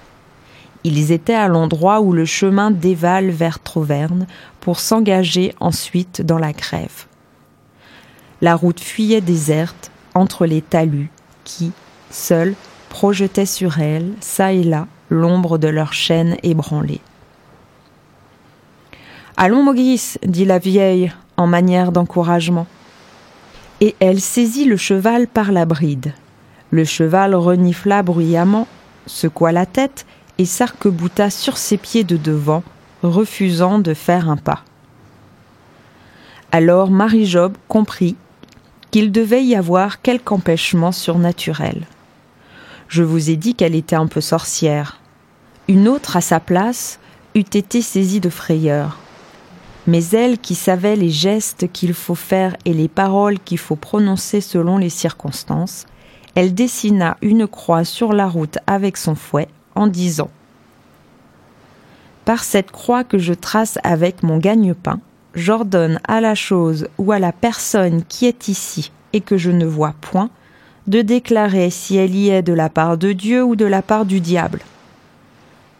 Ils 0.84 1.12
étaient 1.12 1.34
à 1.34 1.48
l'endroit 1.48 2.00
où 2.00 2.12
le 2.12 2.24
chemin 2.24 2.70
dévale 2.70 3.30
vers 3.30 3.60
Troverne 3.60 4.26
pour 4.60 4.80
s'engager 4.80 5.54
ensuite 5.60 6.22
dans 6.22 6.38
la 6.38 6.52
grève. 6.52 7.06
La 8.40 8.56
route 8.56 8.80
fuyait 8.80 9.20
déserte 9.20 9.90
entre 10.14 10.46
les 10.46 10.62
talus 10.62 11.10
qui, 11.44 11.72
seuls, 12.10 12.54
projetaient 12.88 13.46
sur 13.46 13.78
elle, 13.78 14.12
çà 14.20 14.52
et 14.52 14.64
là, 14.64 14.86
l'ombre 15.08 15.58
de 15.58 15.68
leur 15.68 15.92
chaîne 15.92 16.36
ébranlée. 16.42 17.00
Allons, 19.36 19.62
Mogis, 19.62 20.16
dit 20.26 20.44
la 20.44 20.58
vieille 20.58 21.12
en 21.36 21.46
manière 21.46 21.92
d'encouragement. 21.92 22.66
Et 23.80 23.94
elle 24.00 24.20
saisit 24.20 24.64
le 24.64 24.76
cheval 24.76 25.26
par 25.26 25.52
la 25.52 25.64
bride. 25.64 26.12
Le 26.70 26.84
cheval 26.84 27.34
renifla 27.34 28.02
bruyamment, 28.02 28.66
secoua 29.06 29.52
la 29.52 29.66
tête 29.66 30.06
et 30.38 30.44
s'arc-bouta 30.44 31.30
sur 31.30 31.56
ses 31.56 31.76
pieds 31.76 32.04
de 32.04 32.16
devant, 32.16 32.62
refusant 33.02 33.78
de 33.78 33.94
faire 33.94 34.28
un 34.28 34.36
pas. 34.36 34.62
Alors 36.50 36.90
Marie-Job 36.90 37.54
comprit 37.68 38.16
qu'il 38.90 39.10
devait 39.10 39.44
y 39.44 39.56
avoir 39.56 40.02
quelque 40.02 40.32
empêchement 40.32 40.92
surnaturel. 40.92 41.86
Je 42.88 43.02
vous 43.02 43.30
ai 43.30 43.36
dit 43.36 43.54
qu'elle 43.54 43.74
était 43.74 43.96
un 43.96 44.06
peu 44.06 44.20
sorcière. 44.20 45.00
Une 45.66 45.88
autre 45.88 46.16
à 46.16 46.20
sa 46.20 46.40
place 46.40 46.98
eût 47.34 47.40
été 47.40 47.80
saisie 47.80 48.20
de 48.20 48.28
frayeur. 48.28 48.98
Mais 49.86 50.04
elle 50.10 50.38
qui 50.38 50.54
savait 50.54 50.94
les 50.94 51.08
gestes 51.08 51.72
qu'il 51.72 51.94
faut 51.94 52.14
faire 52.14 52.54
et 52.66 52.74
les 52.74 52.88
paroles 52.88 53.40
qu'il 53.40 53.58
faut 53.58 53.76
prononcer 53.76 54.40
selon 54.40 54.76
les 54.76 54.90
circonstances, 54.90 55.86
elle 56.34 56.54
dessina 56.54 57.16
une 57.22 57.46
croix 57.46 57.84
sur 57.84 58.12
la 58.12 58.28
route 58.28 58.58
avec 58.66 58.96
son 58.96 59.14
fouet 59.14 59.48
en 59.74 59.86
disant 59.86 60.30
Par 62.24 62.44
cette 62.44 62.70
croix 62.70 63.04
que 63.04 63.18
je 63.18 63.34
trace 63.34 63.78
avec 63.82 64.22
mon 64.22 64.38
gagne-pain, 64.38 65.00
j'ordonne 65.34 66.00
à 66.06 66.20
la 66.20 66.34
chose 66.34 66.88
ou 66.98 67.12
à 67.12 67.18
la 67.18 67.32
personne 67.32 68.04
qui 68.04 68.26
est 68.26 68.48
ici 68.48 68.92
et 69.12 69.20
que 69.20 69.36
je 69.36 69.50
ne 69.50 69.66
vois 69.66 69.94
point, 70.00 70.30
de 70.86 71.02
déclarer 71.02 71.70
si 71.70 71.96
elle 71.96 72.14
y 72.14 72.30
est 72.30 72.42
de 72.42 72.52
la 72.52 72.68
part 72.68 72.98
de 72.98 73.12
Dieu 73.12 73.44
ou 73.44 73.56
de 73.56 73.64
la 73.64 73.82
part 73.82 74.04
du 74.04 74.20
diable. 74.20 74.60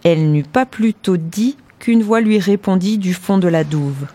Elle 0.04 0.32
n'eut 0.32 0.44
pas 0.44 0.66
plus 0.66 0.94
tôt 0.94 1.16
dit 1.16 1.56
qu'une 1.78 2.02
voix 2.02 2.20
lui 2.20 2.38
répondit 2.38 2.98
du 2.98 3.14
fond 3.14 3.38
de 3.38 3.48
la 3.48 3.64
douve. 3.64 4.06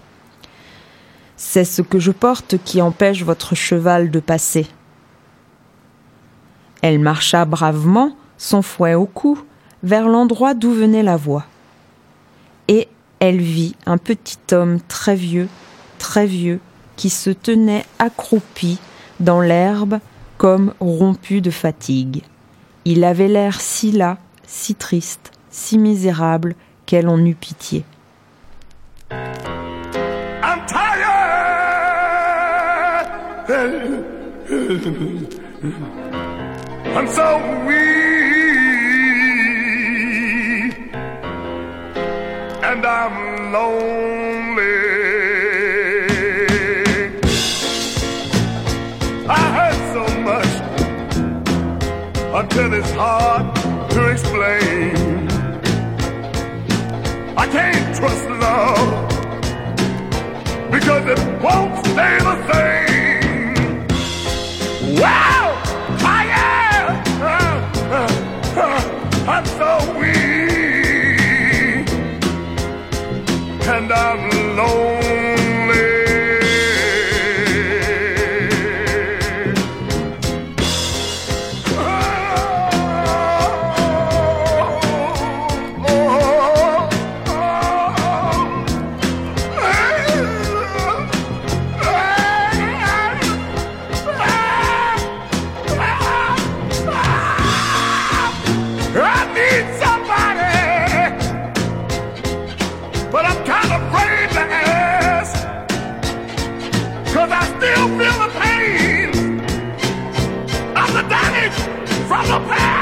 C'est 1.36 1.66
ce 1.66 1.82
que 1.82 2.00
je 2.00 2.12
porte 2.12 2.56
qui 2.63 2.82
empêche 2.82 3.24
votre 3.24 3.56
cheval 3.56 4.10
de 4.10 4.20
passer. 4.20 4.68
Elle 6.82 7.00
marcha 7.00 7.46
bravement, 7.46 8.16
son 8.38 8.62
fouet 8.62 8.94
au 8.94 9.06
cou, 9.06 9.40
vers 9.88 10.10
l'endroit 10.10 10.54
d'où 10.54 10.73
venait 10.73 11.02
la 11.02 11.15
voix. 11.15 11.45
Et 12.67 12.89
elle 13.21 13.39
vit 13.39 13.73
un 13.86 13.97
petit 13.97 14.38
homme 14.52 14.80
très 14.89 15.15
vieux, 15.15 15.47
très 15.97 16.26
vieux, 16.26 16.60
qui 16.97 17.10
se 17.10 17.30
tenait 17.30 17.86
accroupi 17.97 18.80
dans 19.21 19.39
l'herbe 19.39 20.00
comme 20.38 20.73
rompu 20.82 21.39
de 21.39 21.52
fatigue. 21.52 22.23
Il 22.84 23.06
avait 23.06 23.30
l'air 23.30 23.62
si 23.62 23.93
las, 23.93 24.17
si 24.45 24.76
triste, 24.76 25.32
si 25.50 25.78
misérable 25.78 26.56
qu'elle 26.86 27.08
en 27.08 27.26
eut 27.26 27.36
pitié. 27.36 27.86
And 42.78 42.86
I'm 42.86 43.52
lonely. 43.52 44.78
I 49.28 49.42
heard 49.58 49.80
so 49.96 50.04
much 50.30 50.54
until 52.40 52.74
it's 52.76 52.92
hard 52.92 53.46
to 53.94 54.00
explain. 54.12 55.28
I 57.36 57.48
can't 57.48 57.96
trust 57.98 58.30
love 58.46 59.10
because 60.70 61.06
it 61.13 61.20
won't 61.42 61.74
stay 61.84 62.18
the 62.30 62.36
same. 62.54 63.88
Wow! 65.02 65.46
I 66.06 66.22
am! 66.46 66.90
I'm 69.34 69.46
so 69.46 69.70
weak 70.00 70.17
and 73.68 73.92
I'm 73.92 74.56
lonely. 74.56 74.97
but 103.12 103.26
I'm 103.26 103.46
kind 103.46 103.72
of 103.72 103.82
afraid 103.84 104.30
to 104.32 104.39
ask. 104.39 105.34
Cause 107.13 107.32
I 107.32 107.43
still 107.58 107.88
feel 107.98 108.17
the 108.26 108.32
pain 108.39 109.39
of 110.76 110.93
the 110.93 111.04
damage 111.10 111.58
from 112.08 112.28
the 112.28 112.39
past. 112.50 112.77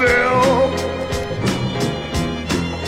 Myself. 0.00 0.70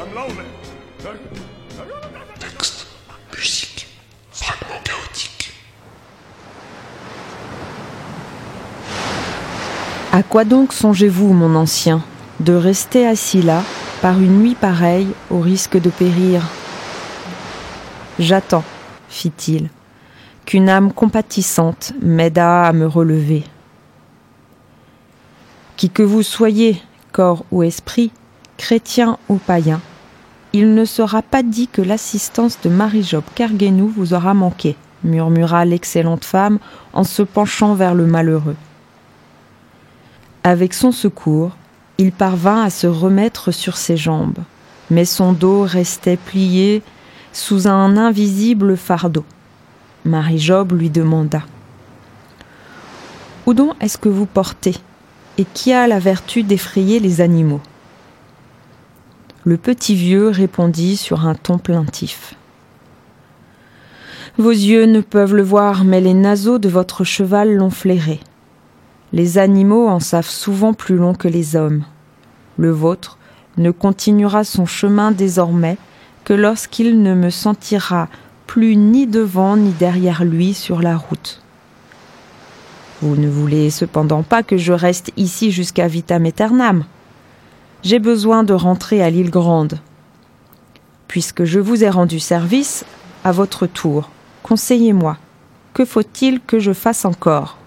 I'm 0.00 0.14
lonely. 0.14 0.46
Texte, 2.38 2.86
musique, 3.36 3.86
fragment 4.32 4.80
chaotique. 4.84 5.52
À 10.12 10.22
quoi 10.22 10.44
donc 10.44 10.72
songez-vous, 10.72 11.32
mon 11.32 11.56
ancien, 11.56 12.02
de 12.40 12.52
rester 12.52 13.06
assis 13.06 13.42
là, 13.42 13.62
par 14.02 14.18
une 14.18 14.38
nuit 14.38 14.54
pareille, 14.54 15.08
au 15.30 15.40
risque 15.40 15.80
de 15.80 15.90
périr? 15.90 16.42
J'attends, 18.18 18.62
fit-il, 19.08 19.70
qu'une 20.46 20.68
âme 20.68 20.92
compatissante 20.92 21.92
m'aidât 22.00 22.64
à 22.64 22.72
me 22.72 22.86
relever. 22.86 23.42
Qui 25.76 25.90
que 25.90 26.04
vous 26.04 26.22
soyez, 26.22 26.80
corps 27.10 27.44
ou 27.50 27.64
esprit, 27.64 28.12
chrétien 28.56 29.18
ou 29.28 29.36
païen, 29.36 29.80
il 30.52 30.74
ne 30.74 30.84
sera 30.84 31.22
pas 31.22 31.42
dit 31.42 31.66
que 31.66 31.82
l'assistance 31.82 32.58
de 32.62 32.68
Marie-Job 32.68 33.24
Kerguenou 33.34 33.88
vous 33.88 34.14
aura 34.14 34.34
manqué, 34.34 34.76
murmura 35.02 35.64
l'excellente 35.64 36.24
femme 36.24 36.60
en 36.92 37.02
se 37.02 37.22
penchant 37.22 37.74
vers 37.74 37.96
le 37.96 38.06
malheureux. 38.06 38.56
Avec 40.44 40.72
son 40.72 40.92
secours, 40.92 41.56
il 41.98 42.12
parvint 42.12 42.62
à 42.62 42.70
se 42.70 42.86
remettre 42.86 43.50
sur 43.50 43.76
ses 43.76 43.96
jambes, 43.96 44.38
mais 44.88 45.04
son 45.04 45.32
dos 45.32 45.62
restait 45.62 46.16
plié 46.16 46.82
sous 47.34 47.66
un 47.66 47.96
invisible 47.96 48.76
fardeau. 48.76 49.24
Marie-Job 50.04 50.72
lui 50.72 50.88
demanda 50.88 51.42
Où 53.44 53.54
donc 53.54 53.74
est-ce 53.80 53.98
que 53.98 54.08
vous 54.08 54.24
portez 54.24 54.76
et 55.36 55.44
qui 55.44 55.72
a 55.72 55.88
la 55.88 55.98
vertu 55.98 56.44
d'effrayer 56.44 57.00
les 57.00 57.20
animaux? 57.20 57.60
Le 59.42 59.56
petit 59.56 59.96
vieux 59.96 60.28
répondit 60.28 60.96
sur 60.96 61.26
un 61.26 61.34
ton 61.34 61.58
plaintif. 61.58 62.36
Vos 64.38 64.50
yeux 64.50 64.86
ne 64.86 65.00
peuvent 65.00 65.34
le 65.34 65.42
voir, 65.42 65.84
mais 65.84 66.00
les 66.00 66.14
naseaux 66.14 66.58
de 66.58 66.68
votre 66.68 67.02
cheval 67.02 67.52
l'ont 67.52 67.70
flairé. 67.70 68.20
Les 69.12 69.38
animaux 69.38 69.88
en 69.88 69.98
savent 69.98 70.30
souvent 70.30 70.72
plus 70.72 70.96
long 70.96 71.14
que 71.14 71.28
les 71.28 71.56
hommes. 71.56 71.82
Le 72.58 72.70
vôtre 72.70 73.18
ne 73.56 73.72
continuera 73.72 74.44
son 74.44 74.66
chemin 74.66 75.10
désormais 75.10 75.78
que 76.24 76.32
lorsqu'il 76.32 77.02
ne 77.02 77.14
me 77.14 77.30
sentira 77.30 78.08
plus 78.46 78.76
ni 78.76 79.06
devant 79.06 79.56
ni 79.56 79.70
derrière 79.72 80.24
lui 80.24 80.54
sur 80.54 80.80
la 80.80 80.96
route. 80.96 81.42
Vous 83.02 83.16
ne 83.16 83.28
voulez 83.28 83.70
cependant 83.70 84.22
pas 84.22 84.42
que 84.42 84.56
je 84.56 84.72
reste 84.72 85.12
ici 85.16 85.50
jusqu'à 85.50 85.88
vitam 85.88 86.24
aeternam. 86.24 86.84
J'ai 87.82 87.98
besoin 87.98 88.44
de 88.44 88.54
rentrer 88.54 89.02
à 89.02 89.10
l'île 89.10 89.30
Grande. 89.30 89.78
Puisque 91.08 91.44
je 91.44 91.60
vous 91.60 91.84
ai 91.84 91.90
rendu 91.90 92.18
service, 92.18 92.84
à 93.24 93.32
votre 93.32 93.66
tour, 93.66 94.10
conseillez-moi, 94.42 95.18
que 95.74 95.84
faut-il 95.84 96.40
que 96.40 96.58
je 96.58 96.72
fasse 96.72 97.04
encore? 97.04 97.58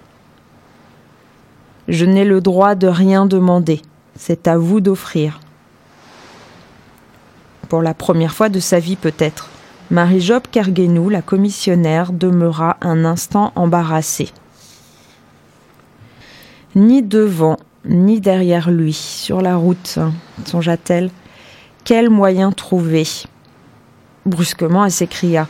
Je 1.87 2.05
n'ai 2.05 2.25
le 2.25 2.41
droit 2.41 2.75
de 2.75 2.87
rien 2.87 3.25
demander, 3.25 3.81
c'est 4.15 4.47
à 4.47 4.57
vous 4.57 4.81
d'offrir. 4.81 5.39
Pour 7.69 7.81
la 7.81 7.93
première 7.93 8.33
fois 8.33 8.47
de 8.49 8.59
sa 8.59 8.79
vie 8.79 8.95
peut-être, 8.95 9.49
Marie-Job 9.91 10.43
Kerguenou, 10.51 11.09
la 11.09 11.21
commissionnaire, 11.21 12.13
demeura 12.13 12.77
un 12.81 13.03
instant 13.03 13.51
embarrassée. 13.55 14.29
Ni 16.75 17.03
devant, 17.03 17.57
ni 17.85 18.21
derrière 18.21 18.71
lui, 18.71 18.93
sur 18.93 19.41
la 19.41 19.57
route, 19.57 19.99
songea-t-elle. 20.45 21.09
Quel 21.83 22.09
moyen 22.09 22.51
trouver? 22.51 23.05
Brusquement, 24.25 24.85
elle 24.85 24.91
s'écria. 24.91 25.47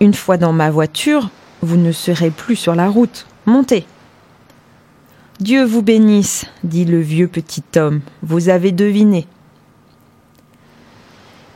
Une 0.00 0.14
fois 0.14 0.36
dans 0.36 0.52
ma 0.52 0.70
voiture, 0.70 1.30
vous 1.60 1.76
ne 1.76 1.92
serez 1.92 2.30
plus 2.30 2.56
sur 2.56 2.74
la 2.74 2.88
route. 2.88 3.26
Montez. 3.46 3.86
Dieu 5.40 5.64
vous 5.64 5.82
bénisse, 5.82 6.46
dit 6.62 6.84
le 6.84 7.00
vieux 7.00 7.28
petit 7.28 7.64
homme. 7.76 8.00
Vous 8.22 8.48
avez 8.48 8.72
deviné. 8.72 9.26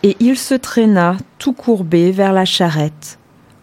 Et 0.04 0.16
il 0.20 0.38
se 0.38 0.54
traîna 0.54 1.16
tout 1.38 1.52
courbé 1.52 2.12
vers 2.12 2.32
la 2.32 2.44
charrette, 2.44 3.18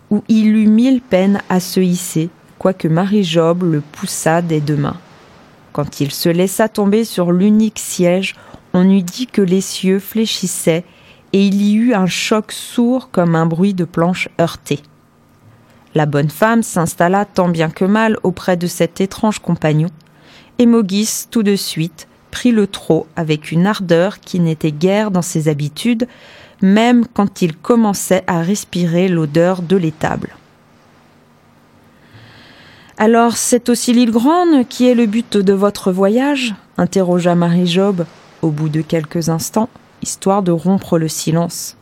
où 0.10 0.24
il 0.28 0.48
eut 0.58 0.68
mille 0.68 1.02
peines 1.02 1.42
à 1.48 1.62
se 1.62 1.80
hisser, 1.80 2.30
quoique 2.60 2.90
Marie-Job 2.90 3.64
le 3.64 3.80
poussa 3.80 4.42
des 4.42 4.60
deux 4.60 4.76
mains. 4.76 4.98
Quand 5.72 6.02
il 6.02 6.12
se 6.12 6.28
laissa 6.28 6.68
tomber 6.68 7.06
sur 7.06 7.32
l'unique 7.32 7.80
siège, 7.80 8.36
on 8.74 8.90
eût 8.90 9.04
dit 9.04 9.28
que 9.28 9.42
les 9.42 9.62
cieux 9.62 10.00
fléchissaient, 10.00 10.84
et 11.32 11.46
il 11.46 11.62
y 11.62 11.76
eut 11.76 11.94
un 11.94 12.06
choc 12.06 12.52
sourd 12.52 13.10
comme 13.12 13.36
un 13.36 13.46
bruit 13.46 13.74
de 13.74 13.86
planches 13.86 14.30
heurtées. 14.40 14.82
La 15.94 16.06
bonne 16.06 16.30
femme 16.30 16.64
s'installa 16.64 17.24
tant 17.24 17.48
bien 17.48 17.70
que 17.70 17.86
mal 17.86 18.18
auprès 18.24 18.58
de 18.58 18.68
cet 18.68 19.00
étrange 19.00 19.40
compagnon, 19.40 19.90
et 20.60 20.66
Mogis, 20.66 21.28
tout 21.32 21.44
de 21.44 21.56
suite, 21.56 22.08
prit 22.36 22.52
le 22.52 22.68
trot 22.68 23.08
avec 23.16 23.54
une 23.54 23.66
ardeur 23.66 24.20
qui 24.20 24.42
n'était 24.42 24.74
guère 24.74 25.10
dans 25.10 25.22
ses 25.22 25.48
habitudes, 25.48 26.06
même 26.62 27.06
quand 27.08 27.42
il 27.42 27.56
commençait 27.56 28.26
à 28.28 28.42
respirer 28.42 29.08
l'odeur 29.08 29.62
de 29.62 29.78
l'étable. 29.78 30.36
Alors 32.98 33.38
c'est 33.38 33.70
aussi 33.70 33.94
l'île 33.94 34.12
Grande 34.12 34.68
qui 34.68 34.86
est 34.86 34.96
le 34.96 35.06
but 35.06 35.38
de 35.38 35.54
votre 35.54 35.94
voyage? 35.94 36.56
interrogea 36.78 37.36
Marie-Job 37.36 38.06
au 38.42 38.50
bout 38.50 38.68
de 38.68 38.82
quelques 38.82 39.30
instants, 39.30 39.70
histoire 40.02 40.44
de 40.44 40.52
rompre 40.52 40.98
le 40.98 41.08
silence. 41.08 41.78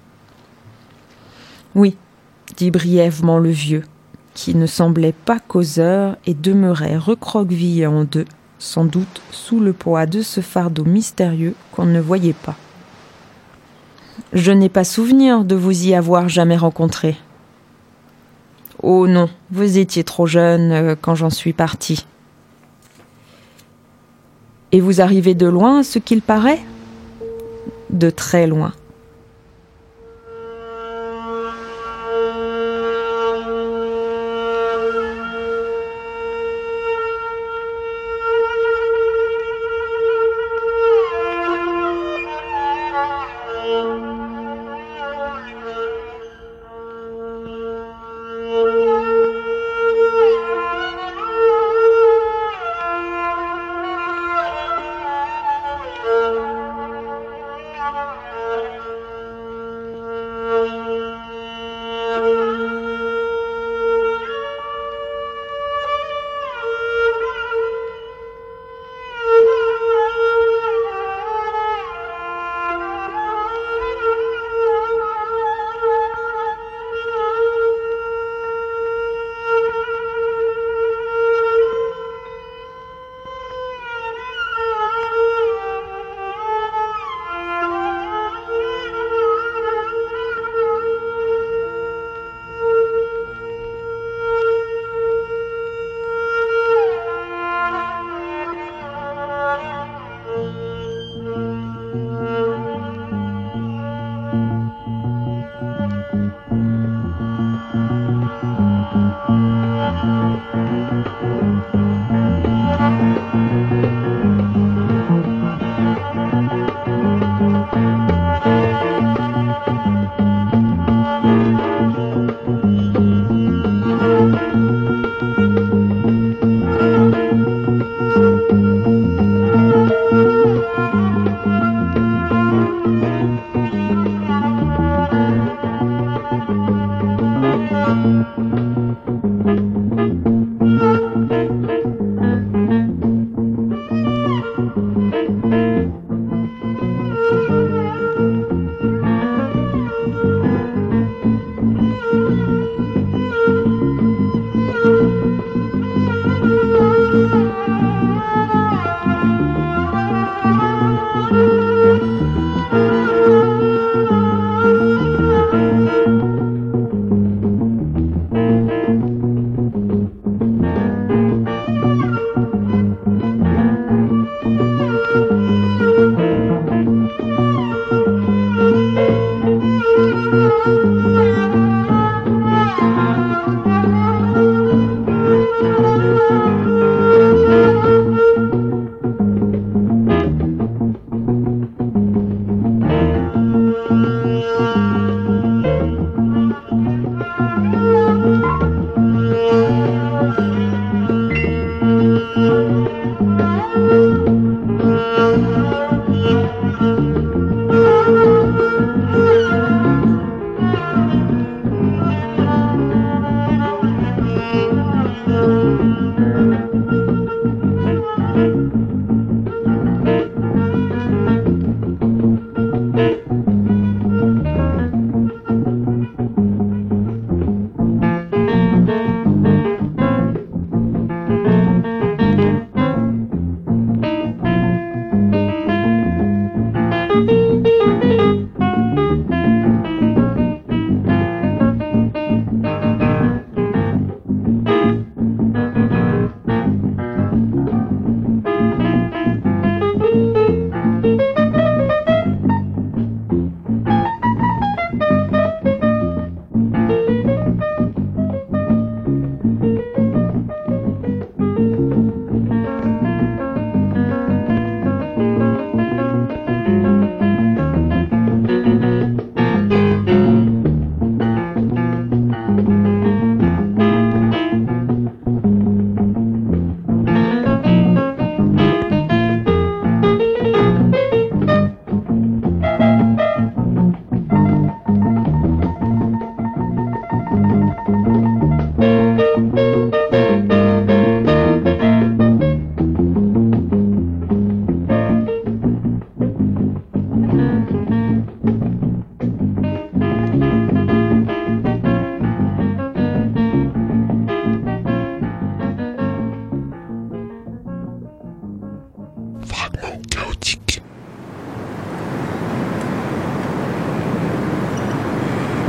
Oui, 1.74 1.98
dit 2.58 2.70
brièvement 2.70 3.40
le 3.40 3.50
vieux, 3.50 3.86
qui 4.36 4.54
ne 4.54 4.68
semblait 4.68 5.16
pas 5.26 5.40
causeur 5.40 6.16
et 6.28 6.36
demeurait 6.36 6.98
recroquevillé 6.98 7.88
en 7.88 8.04
deux, 8.04 8.26
sans 8.64 8.86
doute 8.86 9.22
sous 9.32 9.60
le 9.60 9.74
poids 9.74 10.06
de 10.06 10.22
ce 10.22 10.40
fardeau 10.40 10.86
mystérieux 10.86 11.54
qu'on 11.74 11.86
ne 11.86 12.00
voyait 12.00 12.34
pas. 12.34 12.56
Je 14.32 14.52
n'ai 14.52 14.70
pas 14.70 14.86
souvenir 14.86 15.44
de 15.44 15.56
vous 15.56 15.88
y 15.88 15.94
avoir 15.94 16.30
jamais 16.30 16.56
rencontré. 16.56 17.18
Oh 18.82 19.06
non, 19.06 19.30
vous 19.52 19.78
étiez 19.78 20.06
trop 20.06 20.28
jeune 20.28 20.72
euh, 20.72 20.96
quand 21.00 21.14
j'en 21.14 21.30
suis 21.30 21.52
parti. 21.52 22.06
Et 24.72 24.80
vous 24.80 25.02
arrivez 25.02 25.36
de 25.36 25.46
loin, 25.46 25.84
ce 25.84 26.00
qu'il 26.00 26.22
paraît? 26.22 26.62
De 27.90 28.10
très 28.10 28.48
loin. 28.48 28.74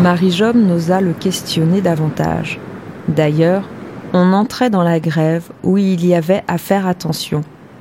Marie-Job 0.05 0.55
n'osa 0.55 1.01
le 1.01 1.15
questionner 1.15 1.81
davantage. 1.81 2.61
D'ailleurs, 3.09 3.67
on 4.13 4.35
entrait 4.35 4.69
dans 4.69 4.83
la 4.83 5.01
grève 5.01 5.51
où 5.63 5.79
il 5.79 6.05
y 6.05 6.15
avait 6.15 6.45
à 6.47 6.59
faire 6.59 6.87
attention, 6.87 7.41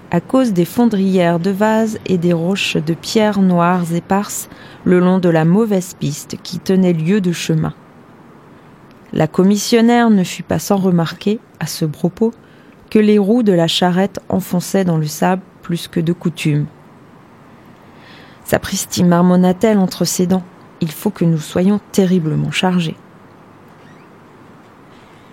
à 0.09 0.21
cause 0.21 0.53
des 0.53 0.63
fondrières 0.63 1.41
de 1.41 1.51
vases 1.51 1.99
et 2.05 2.17
des 2.17 2.31
roches 2.31 2.77
de 2.77 2.93
pierres 2.93 3.41
noires 3.41 3.93
éparses 3.93 4.47
le 4.85 5.01
long 5.01 5.17
de 5.17 5.27
la 5.27 5.43
mauvaise 5.43 5.95
piste 5.99 6.37
qui 6.41 6.59
tenait 6.59 6.93
lieu 6.93 7.19
de 7.19 7.33
chemin. 7.33 7.73
La 9.11 9.27
commissionnaire 9.27 10.09
ne 10.09 10.23
fut 10.23 10.43
pas 10.43 10.59
sans 10.59 10.77
remarquer, 10.77 11.41
à 11.59 11.67
ce 11.67 11.83
propos, 11.83 12.31
que 12.89 12.99
les 12.99 13.17
roues 13.17 13.43
de 13.43 13.51
la 13.51 13.67
charrette 13.67 14.21
enfonçaient 14.29 14.85
dans 14.85 14.97
le 14.97 15.07
sable 15.07 15.41
plus 15.61 15.89
que 15.89 15.99
de 15.99 16.13
coutume. 16.13 16.67
Sapristi 18.45 19.03
marmonna-t-elle 19.03 19.77
entre 19.77 20.05
ses 20.05 20.25
dents 20.25 20.43
il 20.83 20.91
faut 20.91 21.11
que 21.11 21.23
nous 21.23 21.39
soyons 21.39 21.79
terriblement 21.93 22.51
chargés. 22.51 22.97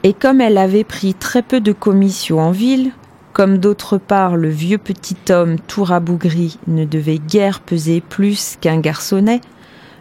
Et 0.05 0.13
comme 0.13 0.41
elle 0.41 0.59
avait 0.59 0.85
pris 0.85 1.13
très 1.13 1.43
peu 1.43 1.61
de 1.61 1.73
commissions 1.73 2.39
en 2.39 2.53
ville, 2.53 2.93
comme 3.33 3.59
d'autre 3.59 3.99
part 3.99 4.37
le 4.37 4.49
vieux 4.49 4.79
petit 4.79 5.17
homme 5.29 5.57
tout 5.59 5.83
rabougri 5.83 6.57
ne 6.69 6.85
devait 6.85 7.19
guère 7.19 7.59
peser 7.59 8.01
plus 8.01 8.57
qu'un 8.61 8.79
garçonnet, 8.79 9.41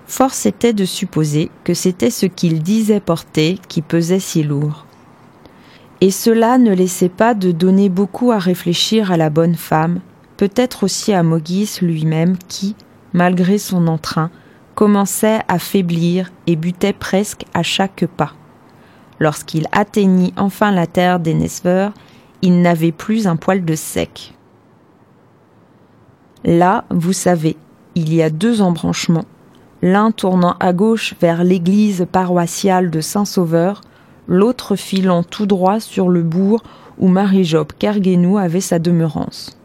force 0.05 0.45
était 0.45 0.73
de 0.73 0.85
supposer 0.85 1.49
que 1.63 1.73
c'était 1.73 2.11
ce 2.11 2.27
qu'il 2.27 2.61
disait 2.61 2.99
porter 2.99 3.59
qui 3.67 3.81
pesait 3.81 4.19
si 4.19 4.43
lourd. 4.43 4.85
Et 5.99 6.11
cela 6.11 6.59
ne 6.59 6.75
laissait 6.75 7.09
pas 7.09 7.33
de 7.33 7.51
donner 7.51 7.89
beaucoup 7.89 8.31
à 8.31 8.37
réfléchir 8.37 9.11
à 9.11 9.17
la 9.17 9.31
bonne 9.31 9.55
femme, 9.55 9.99
peut-être 10.37 10.83
aussi 10.83 11.11
à 11.11 11.23
Mogis 11.23 11.79
lui-même 11.81 12.37
qui, 12.47 12.75
malgré 13.13 13.57
son 13.57 13.87
entrain, 13.87 14.29
commençait 14.79 15.41
à 15.49 15.59
faiblir 15.59 16.31
et 16.47 16.55
butait 16.55 16.93
presque 16.93 17.43
à 17.53 17.63
chaque 17.63 18.05
pas. 18.15 18.31
Lorsqu'il 19.19 19.67
atteignit 19.73 20.33
enfin 20.37 20.71
la 20.71 20.87
terre 20.87 21.19
des 21.19 21.33
Nesveurs, 21.33 21.91
il 22.41 22.61
n'avait 22.61 22.93
plus 22.93 23.27
un 23.27 23.35
poil 23.35 23.65
de 23.65 23.75
sec. 23.75 24.35
Là, 26.45 26.85
vous 26.91 27.11
savez, 27.11 27.57
il 27.95 28.13
y 28.13 28.21
a 28.21 28.29
deux 28.29 28.61
embranchements, 28.61 29.25
l'un 29.81 30.11
tournant 30.11 30.55
à 30.61 30.71
gauche 30.71 31.13
vers 31.19 31.43
l'église 31.43 32.07
paroissiale 32.09 32.89
de 32.89 33.01
Saint-Sauveur, 33.01 33.81
l'autre 34.29 34.77
filant 34.77 35.23
tout 35.23 35.45
droit 35.45 35.81
sur 35.81 36.07
le 36.07 36.23
bourg 36.23 36.63
où 36.99 37.09
Marie-Job 37.09 37.73
Kerguenou 37.77 38.37
avait 38.37 38.61
sa 38.61 38.79
demeurance. 38.79 39.59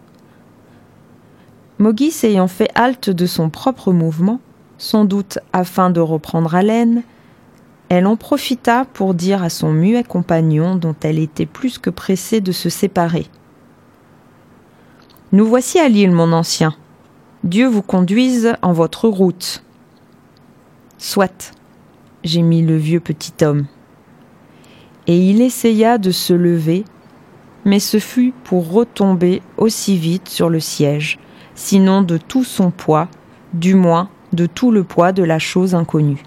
Mogis 1.78 2.18
ayant 2.24 2.48
fait 2.48 2.72
halte 2.74 3.10
de 3.10 3.26
son 3.26 3.48
propre 3.48 3.92
mouvement, 3.92 4.40
sans 4.78 5.04
doute 5.04 5.38
afin 5.52 5.90
de 5.90 6.00
reprendre 6.00 6.54
haleine, 6.54 7.02
elle 7.88 8.06
en 8.06 8.16
profita 8.16 8.86
pour 8.92 9.14
dire 9.14 9.42
à 9.42 9.50
son 9.50 9.72
muet 9.72 10.04
compagnon, 10.04 10.74
dont 10.74 10.96
elle 11.02 11.18
était 11.18 11.46
plus 11.46 11.78
que 11.78 11.90
pressée 11.90 12.40
de 12.40 12.52
se 12.52 12.68
séparer. 12.68 13.26
Nous 15.32 15.46
voici 15.46 15.78
à 15.78 15.88
l'île, 15.88 16.12
mon 16.12 16.32
ancien. 16.32 16.74
Dieu 17.44 17.66
vous 17.66 17.82
conduise 17.82 18.54
en 18.62 18.72
votre 18.72 19.08
route. 19.08 19.62
Soit, 20.96 21.52
gémit 22.24 22.62
le 22.62 22.76
vieux 22.76 23.00
petit 23.00 23.44
homme. 23.44 23.66
Et 25.06 25.18
il 25.18 25.42
essaya 25.42 25.98
de 25.98 26.10
se 26.10 26.32
lever, 26.32 26.84
mais 27.66 27.80
ce 27.80 27.98
fut 27.98 28.32
pour 28.44 28.70
retomber 28.70 29.42
aussi 29.58 29.98
vite 29.98 30.28
sur 30.28 30.48
le 30.48 30.60
siège, 30.60 31.18
sinon 31.54 32.00
de 32.00 32.16
tout 32.16 32.44
son 32.44 32.70
poids, 32.70 33.08
du 33.52 33.74
moins 33.74 34.08
de 34.34 34.46
tout 34.46 34.70
le 34.70 34.84
poids 34.84 35.12
de 35.12 35.22
la 35.22 35.38
chose 35.38 35.74
inconnue. 35.74 36.22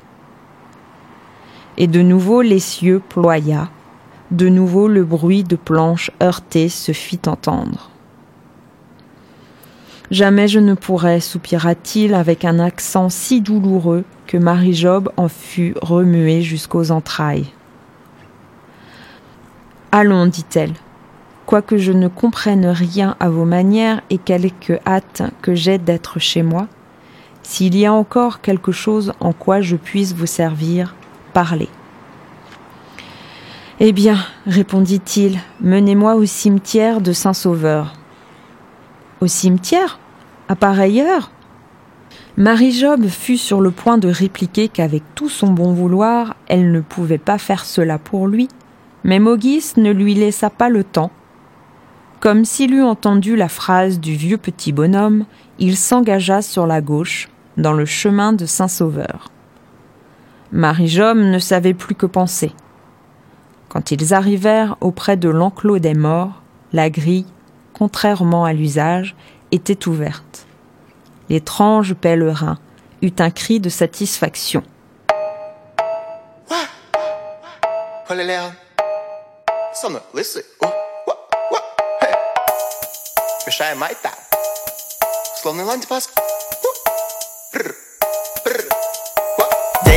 Et 1.77 1.87
de 1.87 2.01
nouveau 2.01 2.41
l'essieu 2.41 3.01
ploya, 3.07 3.69
de 4.31 4.49
nouveau 4.49 4.87
le 4.87 5.03
bruit 5.03 5.43
de 5.43 5.55
planches 5.55 6.11
heurtées 6.21 6.69
se 6.69 6.91
fit 6.91 7.21
entendre. 7.27 7.91
Jamais 10.09 10.47
je 10.47 10.59
ne 10.59 10.73
pourrais, 10.73 11.19
soupira-t-il 11.19 12.13
avec 12.13 12.45
un 12.45 12.59
accent 12.59 13.09
si 13.09 13.41
douloureux 13.41 14.05
que 14.25 14.37
Marie-Job 14.37 15.11
en 15.17 15.27
fut 15.27 15.75
remuée 15.81 16.41
jusqu'aux 16.41 16.91
entrailles. 16.91 17.47
Allons, 19.91 20.27
dit-elle, 20.27 20.73
quoique 21.45 21.77
je 21.77 21.91
ne 21.91 22.07
comprenne 22.07 22.67
rien 22.67 23.17
à 23.19 23.29
vos 23.29 23.45
manières 23.45 24.01
et 24.09 24.17
quelque 24.17 24.79
hâte 24.85 25.23
que 25.41 25.55
j'ai 25.55 25.77
d'être 25.77 26.19
chez 26.19 26.43
moi, 26.43 26.67
s'il 27.47 27.77
y 27.77 27.85
a 27.85 27.93
encore 27.93 28.41
quelque 28.41 28.73
chose 28.73 29.13
en 29.21 29.31
quoi 29.31 29.61
je 29.61 29.77
puisse 29.77 30.13
vous 30.13 30.25
servir, 30.25 30.95
parlez. 31.31 31.69
Eh 33.79 33.93
bien, 33.93 34.17
répondit-il, 34.45 35.39
menez-moi 35.61 36.15
au 36.15 36.25
cimetière 36.25 36.99
de 36.99 37.13
Saint-Sauveur. 37.13 37.93
Au 39.21 39.27
cimetière? 39.27 39.97
À 40.49 40.57
pareille 40.57 40.99
heure 40.99 41.31
Marie-Job 42.35 43.07
fut 43.07 43.37
sur 43.37 43.61
le 43.61 43.71
point 43.71 43.97
de 43.97 44.09
répliquer 44.09 44.67
qu'avec 44.67 45.03
tout 45.15 45.29
son 45.29 45.47
bon 45.47 45.71
vouloir, 45.71 46.35
elle 46.47 46.73
ne 46.73 46.81
pouvait 46.81 47.17
pas 47.17 47.37
faire 47.37 47.63
cela 47.63 47.97
pour 47.97 48.27
lui, 48.27 48.49
mais 49.05 49.19
Maugis 49.19 49.71
ne 49.77 49.91
lui 49.91 50.15
laissa 50.15 50.49
pas 50.49 50.67
le 50.67 50.83
temps. 50.83 51.11
Comme 52.19 52.43
s'il 52.43 52.73
eût 52.73 52.83
entendu 52.83 53.37
la 53.37 53.47
phrase 53.47 54.01
du 54.01 54.15
vieux 54.15 54.37
petit 54.37 54.73
bonhomme, 54.73 55.23
il 55.59 55.77
s'engagea 55.77 56.41
sur 56.41 56.67
la 56.67 56.81
gauche, 56.81 57.29
dans 57.57 57.73
le 57.73 57.85
chemin 57.85 58.33
de 58.33 58.45
Saint-Sauveur. 58.45 59.31
Marie-Job 60.51 61.17
ne 61.17 61.39
savait 61.39 61.73
plus 61.73 61.95
que 61.95 62.05
penser. 62.05 62.53
Quand 63.69 63.91
ils 63.91 64.13
arrivèrent 64.13 64.77
auprès 64.79 65.17
de 65.17 65.29
l'enclos 65.29 65.79
des 65.79 65.93
morts, 65.93 66.41
la 66.71 66.89
grille, 66.89 67.25
contrairement 67.73 68.45
à 68.45 68.53
l'usage, 68.53 69.15
était 69.51 69.87
ouverte. 69.87 70.45
L'étrange 71.29 71.93
pèlerin 71.93 72.57
eut 73.01 73.11
un 73.19 73.29
cri 73.29 73.59
de 73.59 73.69
satisfaction. 73.69 74.63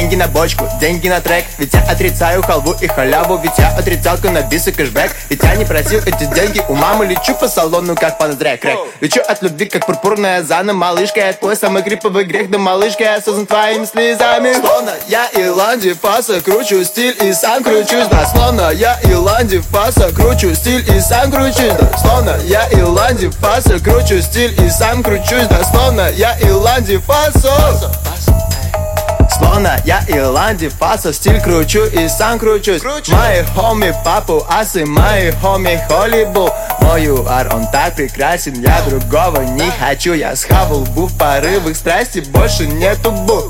Деньги 0.00 0.14
на 0.14 0.28
бочку, 0.28 0.66
деньги 0.80 1.08
на 1.08 1.20
трек. 1.20 1.44
Ведь 1.58 1.74
я 1.74 1.82
отрицаю 1.82 2.42
халву 2.42 2.74
и 2.80 2.86
халяву 2.86 3.36
Ведь 3.36 3.58
я 3.58 3.68
отрицалка 3.76 4.30
на 4.30 4.40
бис 4.40 4.66
и 4.66 4.72
кэшбэк. 4.72 5.14
Ведь 5.28 5.42
я 5.42 5.54
не 5.56 5.66
просил 5.66 6.00
эти 6.06 6.24
деньги 6.34 6.62
у 6.68 6.74
мамы 6.74 7.04
Лечу 7.04 7.34
по 7.34 7.48
салону, 7.48 7.94
как 7.94 8.16
пандрек 8.16 8.64
рэк 8.64 8.78
Лечу 9.02 9.20
от 9.20 9.42
любви, 9.42 9.66
как 9.66 9.84
пурпурная 9.84 10.42
зана. 10.42 10.72
Малышка, 10.72 11.20
это 11.20 11.40
твой 11.40 11.54
самый 11.54 11.82
криповый 11.82 12.24
грех 12.24 12.50
Да 12.50 12.56
малышка, 12.56 13.04
я 13.04 13.20
создан 13.20 13.44
твоими 13.44 13.84
слезами. 13.84 14.54
Словно 14.54 14.92
я 15.06 15.28
Иланди 15.34 15.92
Фаса 15.92 16.40
Кручу 16.40 16.82
стиль 16.82 17.18
и 17.22 17.34
сам 17.34 17.62
кручусь. 17.62 18.08
Да, 18.10 18.24
словно 18.24 18.70
я 18.70 18.98
Иланди 19.04 19.58
Фаса 19.58 20.10
Кручу 20.14 20.54
стиль 20.54 20.82
и 20.90 20.98
сам 21.00 21.30
кручусь. 21.30 21.76
Да, 21.78 21.98
словно 21.98 22.38
я 22.44 22.66
Иланди 22.72 23.28
Фаса 23.28 23.78
Кручу 23.78 24.22
стиль 24.22 24.58
и 24.64 24.70
сам 24.70 25.02
кручусь. 25.02 25.46
Да, 25.50 25.62
словно 25.62 26.08
я 26.08 26.38
Иланди 26.40 26.96
Фаса 26.96 27.90
Словно 29.40 29.80
я 29.86 30.04
Ирланди, 30.06 30.68
фаса, 30.68 31.12
стиль 31.14 31.40
кручу 31.40 31.86
и 31.86 32.08
сам 32.08 32.38
кручусь. 32.38 32.82
Мои 32.82 33.42
хоми 33.54 33.94
папу, 34.04 34.46
асы, 34.48 34.84
мои 34.84 35.32
хоми 35.32 35.82
Холлибу 35.88 36.50
Мой 36.80 37.08
ар, 37.26 37.54
он 37.54 37.66
так 37.70 37.94
прекрасен, 37.94 38.60
я 38.60 38.82
другого 38.82 39.40
не 39.40 39.70
хочу. 39.70 40.12
Я 40.12 40.36
схавал 40.36 40.80
бу 40.80 41.06
в 41.06 41.16
порывах 41.16 41.74
страсти, 41.74 42.20
больше 42.20 42.66
нету 42.66 43.12
бу. 43.12 43.48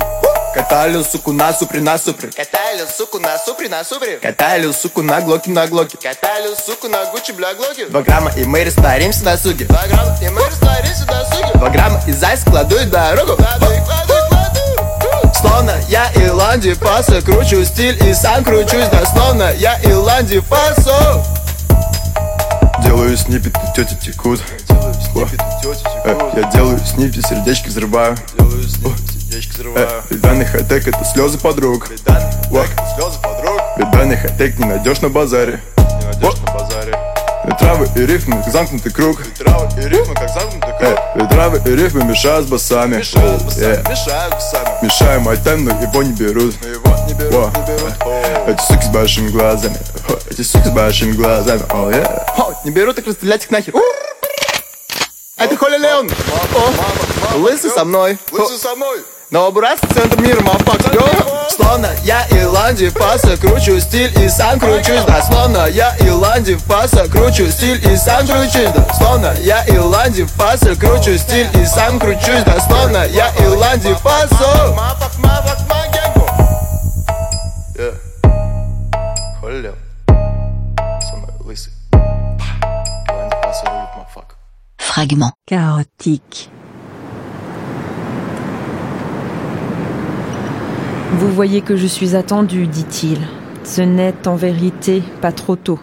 Каталю, 0.55 1.05
суку, 1.05 1.33
на 1.33 1.53
супре, 1.53 1.81
на 1.81 1.97
супре 1.97 2.29
Каталю, 2.29 2.85
суку, 2.97 3.21
на 3.21 3.39
супре, 3.39 3.69
на 3.69 3.85
супре 3.85 4.17
Каталю, 4.17 4.73
суку, 4.73 5.03
на 5.03 5.21
глоки, 5.21 5.49
на 5.49 5.67
глоки. 5.67 5.97
Каталю, 5.97 6.57
суку, 6.57 6.89
на 6.89 7.05
гучи, 7.07 7.33
бля, 7.33 7.55
глоки. 7.55 7.85
Два 7.85 8.03
грамма, 8.03 8.33
и 8.37 8.45
мы 8.45 8.65
растворимся 8.65 9.25
на 9.25 9.37
суге. 9.37 9.67
Два 9.67 9.87
грамма, 9.87 10.17
и 10.21 10.29
мы 10.29 10.45
растворимся 10.45 11.07
на 11.07 11.25
суге. 11.25 11.51
Два 11.55 11.71
грамма, 11.71 12.01
и 12.07 12.13
зайс 12.13 12.43
кладу 12.43 12.77
и 12.77 12.85
дорогу. 12.85 13.37
Кладу, 13.37 13.67
кладу, 13.87 14.20
Словно 15.41 15.75
я 15.89 16.11
Ирланди 16.15 16.75
Фаса 16.75 17.23
Кручу 17.23 17.65
стиль 17.65 17.99
и 18.07 18.15
сам 18.15 18.45
кручусь 18.45 18.89
Да 18.93 19.05
словно 19.07 19.51
я 19.55 19.79
Ирланди 19.85 20.41
Фасо. 20.41 21.25
Делаю 22.83 23.17
снипет, 23.17 23.55
и 23.57 23.77
тети 23.77 23.95
текут 24.03 24.41
Э, 26.05 26.33
Я 26.37 26.43
делаю 26.51 26.79
снипи, 26.79 27.21
сердечки 27.21 27.69
взрываю. 27.69 28.17
Э, 29.75 30.01
Беданный 30.11 30.45
хай-тек 30.45 30.89
это 30.89 31.05
слезы 31.05 31.39
подруг. 31.39 31.89
Беданный 33.77 34.17
хай-тек 34.17 34.59
не 34.59 34.67
найдешь 34.67 35.01
на 35.01 35.09
базаре. 35.09 35.61
Во. 36.21 36.33
И 37.51 37.59
Травы 37.59 37.89
и 37.97 38.07
рифмы, 38.07 38.43
как 38.43 38.53
замкнутый 38.53 38.93
круг. 38.93 39.21
Травы 39.39 39.69
и 39.81 39.89
рифмы, 39.89 40.15
как 40.15 40.29
замкнутый 40.29 40.71
Э, 40.81 40.97
и 41.17 41.27
Травы 41.29 41.61
и 41.65 41.71
рифмы 41.77 42.05
мешают 42.05 42.47
с 42.47 42.49
басами. 42.49 42.97
Мешают 42.97 43.43
басами, 43.43 43.65
Yeah. 43.65 43.91
мешают 43.91 44.35
басами. 44.35 44.85
Мешаю 44.85 45.21
мой 45.21 45.37
темп, 45.37 45.73
но 45.73 45.83
его 45.83 46.03
не 46.03 46.13
берут. 46.13 46.55
Его 46.65 47.07
не 47.07 47.15
берут, 47.15 47.35
Во. 47.35 47.61
не 47.61 47.67
берут. 47.67 48.49
Эти 48.49 48.63
суки 48.63 48.85
с 48.85 48.89
большими 48.89 49.29
глазами. 49.31 49.77
Хо, 50.07 50.19
Эти 50.31 50.43
суки 50.43 50.69
с 50.69 50.71
большими 50.71 51.13
глазами. 51.13 51.63
О, 51.71 51.91
yeah. 51.91 52.23
О, 52.37 52.55
не 52.65 52.71
берут, 52.71 52.97
так 52.97 53.07
расстрелять 53.07 53.45
их 53.45 53.51
нахер. 53.51 53.75
Это 55.37 55.57
Холи 55.57 55.79
Леон. 55.79 56.09
О, 57.35 57.37
лысый 57.39 57.71
со 57.71 57.85
мной. 57.85 58.19
Лысый 58.31 58.59
со 58.59 58.75
мной 58.77 59.01
но 59.31 59.49
брат 59.53 59.79
центр 59.95 60.21
мир 60.21 60.43
мафак, 60.43 60.81
Словно 61.51 61.89
я 62.03 62.27
Иланди 62.31 62.89
фаса 62.89 63.37
кручу 63.37 63.79
стиль 63.79 64.13
и 64.21 64.29
сам 64.29 64.59
кручусь, 64.59 65.05
да. 65.07 65.23
Словно 65.23 65.69
я 65.69 65.95
Иланди 66.01 66.57
фаса 66.57 67.09
кручу 67.09 67.49
стиль 67.49 67.81
и 67.89 67.97
сам 67.97 68.27
кручусь, 68.27 68.73
да. 68.75 68.93
Словно 68.93 69.33
я 69.41 69.65
Иланди 69.69 70.25
фаса 70.25 70.75
кручу 70.75 71.17
стиль 71.17 71.49
и 71.55 71.65
сам 71.65 72.01
кручусь, 72.01 72.43
да. 72.45 72.59
Словно 72.61 73.05
я 73.07 73.31
Иланди 73.39 73.93
э. 73.93 73.97
паса 74.03 74.77
Фрагмент. 84.77 85.35
Chaotique. 85.49 86.60
Vous 91.13 91.29
voyez 91.33 91.61
que 91.61 91.77
je 91.77 91.87
suis 91.87 92.15
attendu, 92.15 92.67
dit-il. 92.69 93.19
Ce 93.65 93.83
n'est 93.83 94.29
en 94.29 94.37
vérité 94.37 95.03
pas 95.21 95.33
trop 95.33 95.57
tôt. 95.57 95.81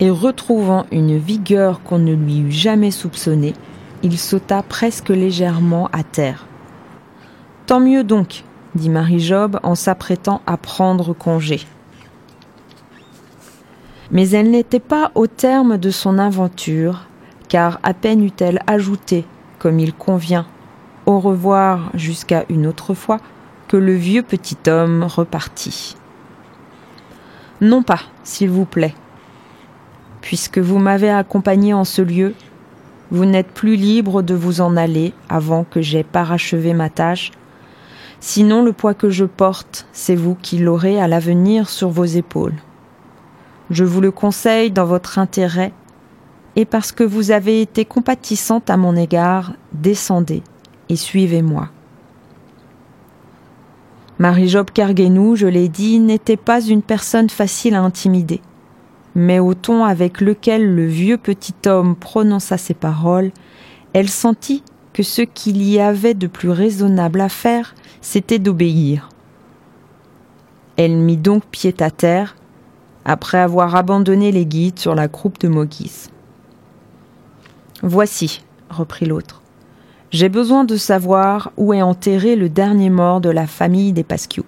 Et 0.00 0.10
retrouvant 0.10 0.86
une 0.90 1.18
vigueur 1.18 1.82
qu'on 1.82 1.98
ne 1.98 2.14
lui 2.14 2.40
eût 2.40 2.50
jamais 2.50 2.90
soupçonnée, 2.90 3.52
il 4.02 4.18
sauta 4.18 4.62
presque 4.62 5.10
légèrement 5.10 5.88
à 5.92 6.02
terre. 6.02 6.46
Tant 7.66 7.78
mieux 7.78 8.04
donc, 8.04 8.44
dit 8.74 8.88
Marie-Job 8.88 9.60
en 9.62 9.74
s'apprêtant 9.74 10.40
à 10.46 10.56
prendre 10.56 11.12
congé. 11.12 11.60
Mais 14.10 14.30
elle 14.30 14.50
n'était 14.50 14.80
pas 14.80 15.12
au 15.14 15.26
terme 15.26 15.76
de 15.76 15.90
son 15.90 16.18
aventure, 16.18 17.06
car 17.48 17.80
à 17.82 17.94
peine 17.94 18.24
eut-elle 18.24 18.60
ajouté, 18.66 19.26
comme 19.58 19.78
il 19.78 19.92
convient, 19.92 20.46
au 21.06 21.20
revoir 21.20 21.90
jusqu'à 21.94 22.44
une 22.48 22.66
autre 22.66 22.94
fois, 22.94 23.18
que 23.68 23.76
le 23.76 23.94
vieux 23.94 24.22
petit 24.22 24.58
homme 24.68 25.04
repartit. 25.04 25.96
Non 27.60 27.82
pas, 27.82 28.00
s'il 28.22 28.50
vous 28.50 28.64
plaît. 28.64 28.94
Puisque 30.20 30.58
vous 30.58 30.78
m'avez 30.78 31.10
accompagné 31.10 31.74
en 31.74 31.84
ce 31.84 32.02
lieu, 32.02 32.34
vous 33.10 33.24
n'êtes 33.24 33.48
plus 33.48 33.76
libre 33.76 34.22
de 34.22 34.34
vous 34.34 34.60
en 34.60 34.76
aller 34.76 35.12
avant 35.28 35.64
que 35.64 35.82
j'aie 35.82 36.04
parachevé 36.04 36.74
ma 36.74 36.90
tâche. 36.90 37.30
Sinon, 38.20 38.64
le 38.64 38.72
poids 38.72 38.94
que 38.94 39.10
je 39.10 39.24
porte, 39.24 39.86
c'est 39.92 40.16
vous 40.16 40.34
qui 40.34 40.58
l'aurez 40.58 41.00
à 41.00 41.08
l'avenir 41.08 41.68
sur 41.68 41.90
vos 41.90 42.04
épaules. 42.04 42.54
Je 43.70 43.84
vous 43.84 44.00
le 44.00 44.10
conseille 44.10 44.70
dans 44.70 44.86
votre 44.86 45.18
intérêt, 45.18 45.72
et 46.56 46.64
parce 46.64 46.92
que 46.92 47.04
vous 47.04 47.30
avez 47.30 47.60
été 47.60 47.84
compatissante 47.84 48.70
à 48.70 48.76
mon 48.76 48.96
égard, 48.96 49.52
descendez 49.72 50.42
et 50.88 50.96
suivez-moi. 50.96 51.68
Marie-Job 54.18 54.70
Kerguenou, 54.72 55.34
je 55.34 55.48
l'ai 55.48 55.68
dit, 55.68 55.98
n'était 55.98 56.36
pas 56.36 56.60
une 56.60 56.82
personne 56.82 57.28
facile 57.28 57.74
à 57.74 57.82
intimider. 57.82 58.40
Mais 59.16 59.40
au 59.40 59.54
ton 59.54 59.84
avec 59.84 60.20
lequel 60.20 60.74
le 60.74 60.86
vieux 60.86 61.18
petit 61.18 61.54
homme 61.66 61.96
prononça 61.96 62.56
ces 62.56 62.74
paroles, 62.74 63.32
elle 63.92 64.08
sentit 64.08 64.62
que 64.92 65.02
ce 65.02 65.22
qu'il 65.22 65.62
y 65.62 65.80
avait 65.80 66.14
de 66.14 66.28
plus 66.28 66.50
raisonnable 66.50 67.20
à 67.20 67.28
faire, 67.28 67.74
c'était 68.00 68.38
d'obéir. 68.38 69.08
Elle 70.76 70.96
mit 70.96 71.16
donc 71.16 71.44
pied 71.46 71.74
à 71.80 71.90
terre 71.90 72.36
après 73.04 73.38
avoir 73.38 73.74
abandonné 73.74 74.32
les 74.32 74.46
guides 74.46 74.78
sur 74.78 74.94
la 74.94 75.08
croupe 75.08 75.38
de 75.40 75.48
Mogis. 75.48 76.08
Voici, 77.82 78.42
reprit 78.70 79.06
l'autre. 79.06 79.43
J'ai 80.14 80.28
besoin 80.28 80.62
de 80.62 80.76
savoir 80.76 81.50
où 81.56 81.74
est 81.74 81.82
enterré 81.82 82.36
le 82.36 82.48
dernier 82.48 82.88
mort 82.88 83.20
de 83.20 83.30
la 83.30 83.48
famille 83.48 83.92
des 83.92 84.04
Pasquiou. 84.04 84.44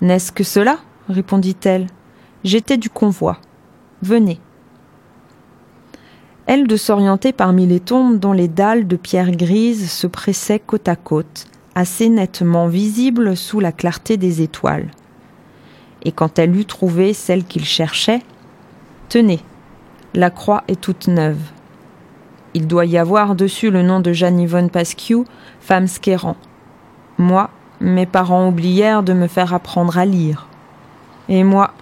N'est-ce 0.00 0.32
que 0.32 0.42
cela? 0.42 0.78
répondit-elle. 1.10 1.86
J'étais 2.42 2.78
du 2.78 2.88
convoi. 2.88 3.36
Venez. 4.00 4.40
Elle 6.46 6.66
de 6.66 6.76
s'orienter 6.78 7.34
parmi 7.34 7.66
les 7.66 7.80
tombes 7.80 8.18
dont 8.18 8.32
les 8.32 8.48
dalles 8.48 8.86
de 8.88 8.96
pierre 8.96 9.32
grise 9.32 9.90
se 9.90 10.06
pressaient 10.06 10.60
côte 10.60 10.88
à 10.88 10.96
côte, 10.96 11.46
assez 11.74 12.08
nettement 12.08 12.68
visibles 12.68 13.36
sous 13.36 13.60
la 13.60 13.70
clarté 13.70 14.16
des 14.16 14.40
étoiles. 14.40 14.90
Et 16.04 16.12
quand 16.12 16.38
elle 16.38 16.56
eut 16.56 16.64
trouvé 16.64 17.12
celle 17.12 17.44
qu'il 17.44 17.66
cherchait, 17.66 18.22
Tenez, 19.10 19.40
la 20.14 20.30
croix 20.30 20.64
est 20.68 20.80
toute 20.80 21.06
neuve. 21.08 21.36
Il 22.54 22.66
doit 22.66 22.84
y 22.84 22.98
avoir 22.98 23.34
dessus 23.34 23.70
le 23.70 23.82
nom 23.82 24.00
de 24.00 24.12
Jeanne 24.12 24.40
Yvonne 24.40 24.70
Pasquiou, 24.70 25.24
femme 25.60 25.86
Skéran. 25.86 26.36
Moi, 27.18 27.50
mes 27.80 28.06
parents 28.06 28.48
oublièrent 28.48 29.02
de 29.02 29.12
me 29.12 29.26
faire 29.26 29.54
apprendre 29.54 29.98
à 29.98 30.04
lire. 30.04 30.48
Et 31.28 31.44
moi, 31.44 31.72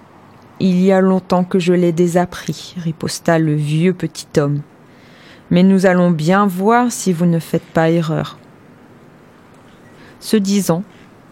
il 0.60 0.80
y 0.80 0.92
a 0.92 1.00
longtemps 1.00 1.44
que 1.44 1.58
je 1.58 1.72
l'ai 1.72 1.92
désappris, 1.92 2.74
riposta 2.78 3.38
le 3.38 3.54
vieux 3.54 3.94
petit 3.94 4.28
homme. 4.38 4.60
Mais 5.50 5.62
nous 5.62 5.86
allons 5.86 6.10
bien 6.10 6.46
voir 6.46 6.92
si 6.92 7.12
vous 7.12 7.26
ne 7.26 7.38
faites 7.38 7.64
pas 7.64 7.90
erreur. 7.90 8.38
Ce 10.20 10.36
disant, 10.36 10.84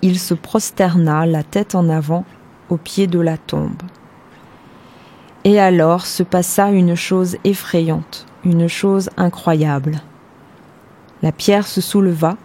il 0.02 0.18
se 0.18 0.34
prosterna 0.34 1.26
la 1.26 1.42
tête 1.42 1.74
en 1.74 1.88
avant 1.88 2.24
au 2.70 2.76
pied 2.76 3.06
de 3.06 3.20
la 3.20 3.36
tombe. 3.36 3.82
Et 5.44 5.60
alors 5.60 6.06
se 6.06 6.22
passa 6.22 6.70
une 6.70 6.94
chose 6.94 7.36
effrayante, 7.44 8.26
une 8.44 8.68
chose 8.68 9.10
incroyable. 9.16 10.00
La 11.22 11.32
pierre 11.32 11.66
se 11.66 11.80
souleva, 11.80 12.36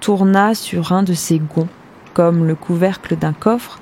tourna 0.00 0.54
sur 0.54 0.92
un 0.92 1.02
de 1.02 1.14
ses 1.14 1.38
gonds, 1.38 1.68
comme 2.14 2.46
le 2.46 2.54
couvercle 2.54 3.16
d'un 3.16 3.32
coffre, 3.32 3.78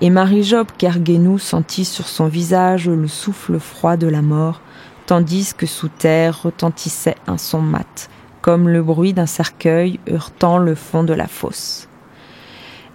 et 0.00 0.10
Marie-Job 0.10 0.68
Kerguenou 0.76 1.38
sentit 1.38 1.84
sur 1.84 2.06
son 2.06 2.26
visage 2.26 2.88
le 2.88 3.08
souffle 3.08 3.58
froid 3.58 3.96
de 3.96 4.06
la 4.06 4.22
mort, 4.22 4.60
tandis 5.06 5.54
que 5.56 5.66
sous 5.66 5.88
terre 5.88 6.42
retentissait 6.42 7.16
un 7.26 7.38
son 7.38 7.60
mat, 7.60 8.08
comme 8.42 8.68
le 8.68 8.82
bruit 8.82 9.12
d'un 9.12 9.26
cercueil 9.26 9.98
heurtant 10.08 10.58
le 10.58 10.74
fond 10.74 11.02
de 11.02 11.14
la 11.14 11.26
fosse. 11.26 11.88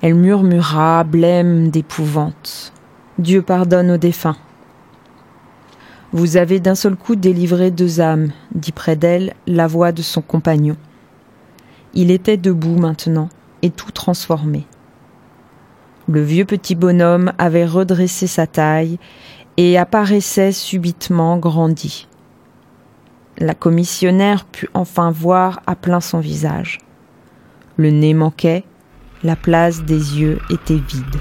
Elle 0.02 0.16
murmura, 0.16 1.04
blême 1.04 1.70
d'épouvante. 1.70 2.74
Dieu 3.20 3.42
pardonne 3.42 3.92
aux 3.92 3.98
défunts. 3.98 4.38
Vous 6.14 6.38
avez 6.38 6.60
d'un 6.60 6.76
seul 6.76 6.96
coup 6.96 7.16
délivré 7.16 7.72
deux 7.72 8.00
âmes, 8.00 8.32
dit 8.54 8.72
près 8.72 8.96
d'elle 8.96 9.34
la 9.48 9.66
voix 9.66 9.92
de 9.92 10.04
son 10.04 10.22
compagnon. 10.22 10.78
Il 11.96 12.12
était 12.12 12.38
debout 12.38 12.78
maintenant, 12.78 13.30
et 13.64 13.72
tout 13.72 13.92
transformé. 13.92 14.68
Le 16.08 16.22
vieux 16.22 16.46
petit 16.46 16.76
bonhomme 16.76 17.34
avait 17.40 17.66
redressé 17.66 18.28
sa 18.28 18.46
taille 18.46 19.00
et 19.58 19.80
apparaissait 19.80 20.52
subitement 20.52 21.38
grandi. 21.38 22.08
La 23.40 23.56
commissionnaire 23.56 24.46
put 24.46 24.70
enfin 24.76 25.10
voir 25.10 25.62
à 25.66 25.76
plein 25.76 26.00
son 26.00 26.20
visage. 26.20 26.78
Le 27.78 27.90
nez 27.90 28.14
manquait, 28.14 28.66
la 29.24 29.36
place 29.36 29.84
des 29.84 30.20
yeux 30.20 30.38
était 30.52 30.76
vide. 30.76 31.18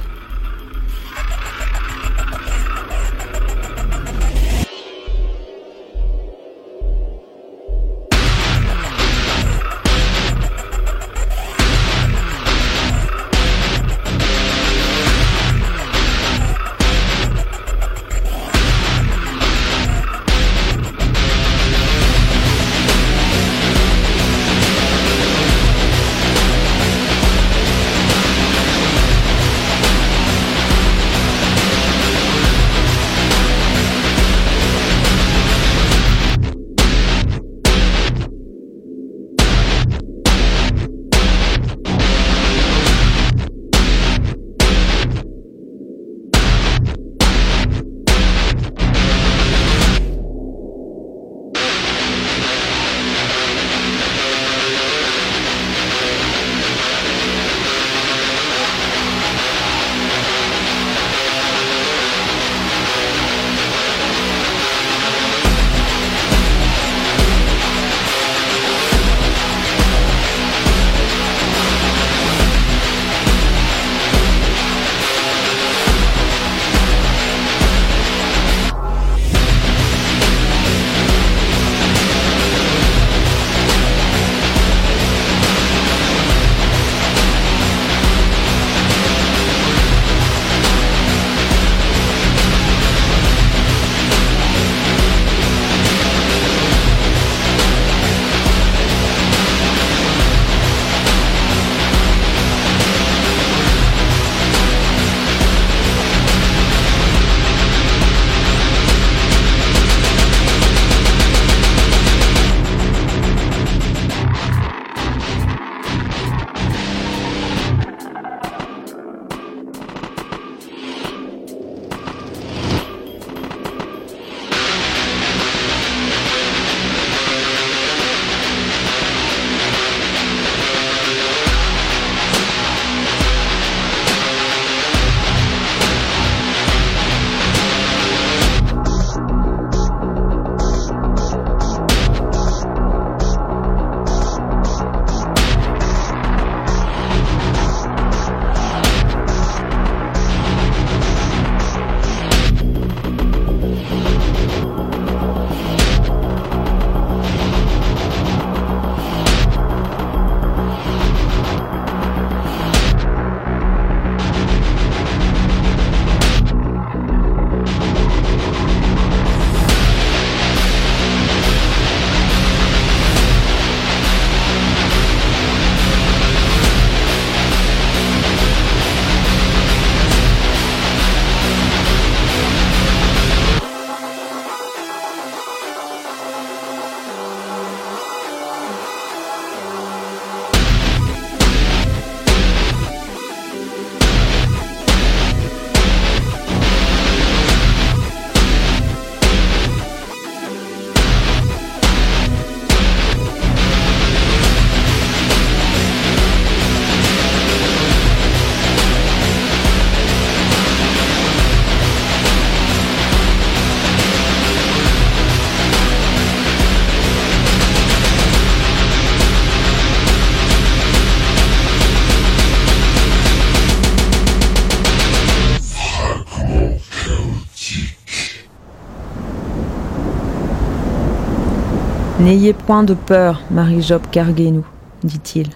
N'ayez 232.23 232.53
point 232.53 232.85
de 232.85 232.95
peur, 232.95 233.41
Marie-Job 233.51 234.03
Carguenou, 234.12 234.64
dit-il. 235.03 235.49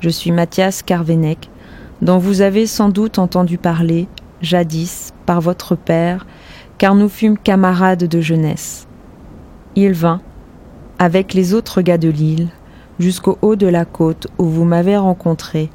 Je 0.00 0.08
suis 0.08 0.32
Mathias 0.32 0.82
Carvenec, 0.82 1.50
dont 2.00 2.16
vous 2.16 2.40
avez 2.40 2.66
sans 2.66 2.88
doute 2.88 3.18
entendu 3.18 3.58
parler, 3.58 4.08
jadis, 4.40 5.12
par 5.26 5.42
votre 5.42 5.74
père, 5.74 6.26
car 6.78 6.94
nous 6.94 7.10
fûmes 7.10 7.36
camarades 7.36 8.04
de 8.04 8.20
jeunesse. 8.22 8.88
Il 9.76 9.92
vint, 9.92 10.22
avec 10.98 11.34
les 11.34 11.52
autres 11.52 11.82
gars 11.82 11.98
de 11.98 12.08
l'île, 12.08 12.48
jusqu'au 12.98 13.36
haut 13.42 13.56
de 13.56 13.66
la 13.66 13.84
côte 13.84 14.26
où 14.38 14.46
vous 14.46 14.64
m'avez 14.64 14.96
rencontré, 14.96 15.68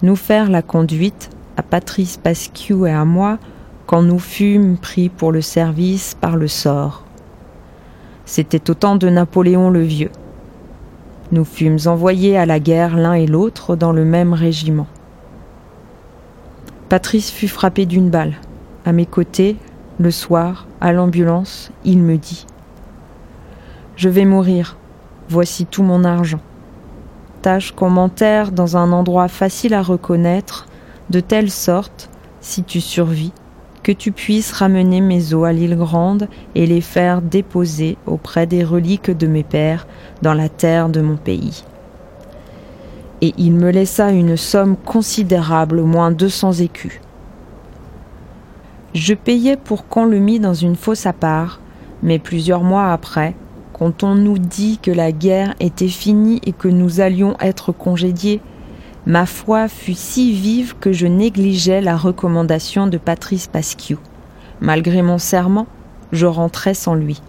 nous 0.00 0.16
faire 0.16 0.48
la 0.48 0.62
conduite, 0.62 1.28
à 1.58 1.62
Patrice 1.62 2.16
Pasquiou 2.16 2.86
et 2.86 2.90
à 2.90 3.04
moi, 3.04 3.36
quand 3.84 4.00
nous 4.00 4.18
fûmes 4.18 4.78
pris 4.78 5.10
pour 5.10 5.30
le 5.30 5.42
service 5.42 6.16
par 6.18 6.36
le 6.36 6.48
sort. 6.48 7.04
C'était 8.34 8.70
au 8.70 8.72
temps 8.74 8.96
de 8.96 9.10
Napoléon 9.10 9.68
le 9.68 9.82
Vieux. 9.82 10.10
Nous 11.32 11.44
fûmes 11.44 11.76
envoyés 11.84 12.38
à 12.38 12.46
la 12.46 12.60
guerre 12.60 12.96
l'un 12.96 13.12
et 13.12 13.26
l'autre 13.26 13.76
dans 13.76 13.92
le 13.92 14.06
même 14.06 14.32
régiment. 14.32 14.86
Patrice 16.88 17.30
fut 17.30 17.46
frappé 17.46 17.84
d'une 17.84 18.08
balle. 18.08 18.36
À 18.86 18.92
mes 18.92 19.04
côtés, 19.04 19.58
le 19.98 20.10
soir, 20.10 20.66
à 20.80 20.94
l'ambulance, 20.94 21.72
il 21.84 21.98
me 21.98 22.16
dit 22.16 22.46
Je 23.96 24.08
vais 24.08 24.24
mourir. 24.24 24.78
Voici 25.28 25.66
tout 25.66 25.82
mon 25.82 26.02
argent. 26.02 26.40
Tâche 27.42 27.72
qu'on 27.72 27.90
m'enterre 27.90 28.50
dans 28.50 28.78
un 28.78 28.92
endroit 28.92 29.28
facile 29.28 29.74
à 29.74 29.82
reconnaître, 29.82 30.68
de 31.10 31.20
telle 31.20 31.50
sorte, 31.50 32.08
si 32.40 32.64
tu 32.64 32.80
survis, 32.80 33.34
que 33.82 33.92
tu 33.92 34.12
puisses 34.12 34.52
ramener 34.52 35.00
mes 35.00 35.34
os 35.34 35.46
à 35.46 35.52
l'île 35.52 35.76
Grande 35.76 36.28
et 36.54 36.66
les 36.66 36.80
faire 36.80 37.20
déposer 37.20 37.96
auprès 38.06 38.46
des 38.46 38.64
reliques 38.64 39.10
de 39.10 39.26
mes 39.26 39.42
pères 39.42 39.86
dans 40.22 40.34
la 40.34 40.48
terre 40.48 40.88
de 40.88 41.00
mon 41.00 41.16
pays. 41.16 41.64
Et 43.20 43.34
il 43.38 43.52
me 43.52 43.70
laissa 43.70 44.10
une 44.10 44.36
somme 44.36 44.76
considérable, 44.76 45.78
au 45.78 45.86
moins 45.86 46.10
deux 46.10 46.28
cents 46.28 46.52
écus. 46.52 47.00
Je 48.94 49.14
payais 49.14 49.56
pour 49.56 49.86
qu'on 49.86 50.04
le 50.04 50.18
mit 50.18 50.38
dans 50.38 50.54
une 50.54 50.76
fosse 50.76 51.06
à 51.06 51.12
part, 51.12 51.60
mais 52.02 52.18
plusieurs 52.18 52.62
mois 52.62 52.92
après, 52.92 53.34
quand 53.72 54.02
on 54.02 54.14
nous 54.14 54.38
dit 54.38 54.78
que 54.82 54.90
la 54.90 55.12
guerre 55.12 55.54
était 55.60 55.88
finie 55.88 56.40
et 56.44 56.52
que 56.52 56.68
nous 56.68 57.00
allions 57.00 57.36
être 57.40 57.72
congédiés, 57.72 58.40
ma 59.06 59.26
foi 59.26 59.68
fut 59.68 59.94
si 59.94 60.32
vive 60.32 60.76
que 60.78 60.92
je 60.92 61.06
négligeais 61.06 61.80
la 61.80 61.96
recommandation 61.96 62.86
de 62.86 62.98
Patrice 62.98 63.48
Pasquiou. 63.48 63.98
Malgré 64.60 65.02
mon 65.02 65.18
serment, 65.18 65.66
je 66.12 66.26
rentrais 66.26 66.74
sans 66.74 66.94
lui. 66.94 67.20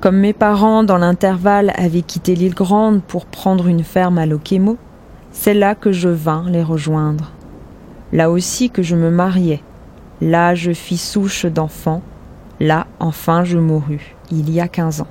Comme 0.00 0.18
mes 0.18 0.32
parents, 0.32 0.84
dans 0.84 0.96
l'intervalle, 0.96 1.72
avaient 1.76 2.02
quitté 2.02 2.34
l'île 2.34 2.54
Grande 2.54 3.02
pour 3.02 3.26
prendre 3.26 3.66
une 3.66 3.84
ferme 3.84 4.18
à 4.18 4.26
Loquemo, 4.26 4.78
c'est 5.32 5.54
là 5.54 5.74
que 5.74 5.92
je 5.92 6.08
vins 6.08 6.44
les 6.48 6.62
rejoindre. 6.62 7.32
Là 8.12 8.30
aussi 8.30 8.70
que 8.70 8.82
je 8.82 8.96
me 8.96 9.10
mariai. 9.10 9.62
Là 10.20 10.54
je 10.54 10.72
fis 10.72 10.98
souche 10.98 11.46
d'enfants. 11.46 12.02
Là, 12.60 12.86
enfin, 12.98 13.42
je 13.44 13.58
mourus, 13.58 14.14
il 14.30 14.50
y 14.50 14.60
a 14.60 14.68
quinze 14.68 15.00
ans. 15.00 15.06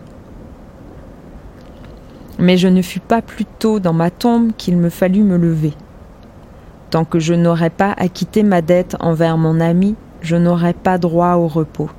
Mais 2.40 2.58
je 2.58 2.68
ne 2.68 2.82
fus 2.82 3.02
pas 3.02 3.22
plus 3.22 3.46
tôt 3.46 3.80
dans 3.80 3.94
ma 3.94 4.10
tombe 4.10 4.52
qu'il 4.58 4.78
me 4.78 4.90
fallut 4.90 5.24
me 5.24 5.38
lever. 5.38 5.74
Tant 6.90 7.06
que 7.06 7.20
je 7.20 7.34
n'aurais 7.34 7.70
pas 7.70 7.94
acquitté 7.98 8.42
ma 8.42 8.62
dette 8.62 8.96
envers 9.00 9.38
mon 9.38 9.60
ami, 9.60 9.96
je 10.22 10.36
n'aurais 10.36 10.74
pas 10.74 10.98
droit 10.98 11.34
au 11.34 11.48
repos. 11.48 11.90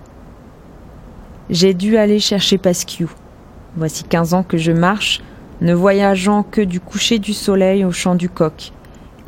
J'ai 1.51 1.75
dû 1.75 1.97
aller 1.97 2.21
chercher 2.21 2.59
Pasquiou. 2.59 3.11
Voici 3.77 4.03
quinze 4.03 4.35
ans 4.35 4.43
que 4.43 4.57
je 4.57 4.73
marche, 4.73 5.23
ne 5.61 5.75
voyageant 5.75 6.43
que 6.43 6.61
du 6.61 6.81
coucher 6.81 7.19
du 7.19 7.33
soleil 7.33 7.85
au 7.85 7.93
champ 7.93 8.15
du 8.15 8.29
coq, 8.29 8.73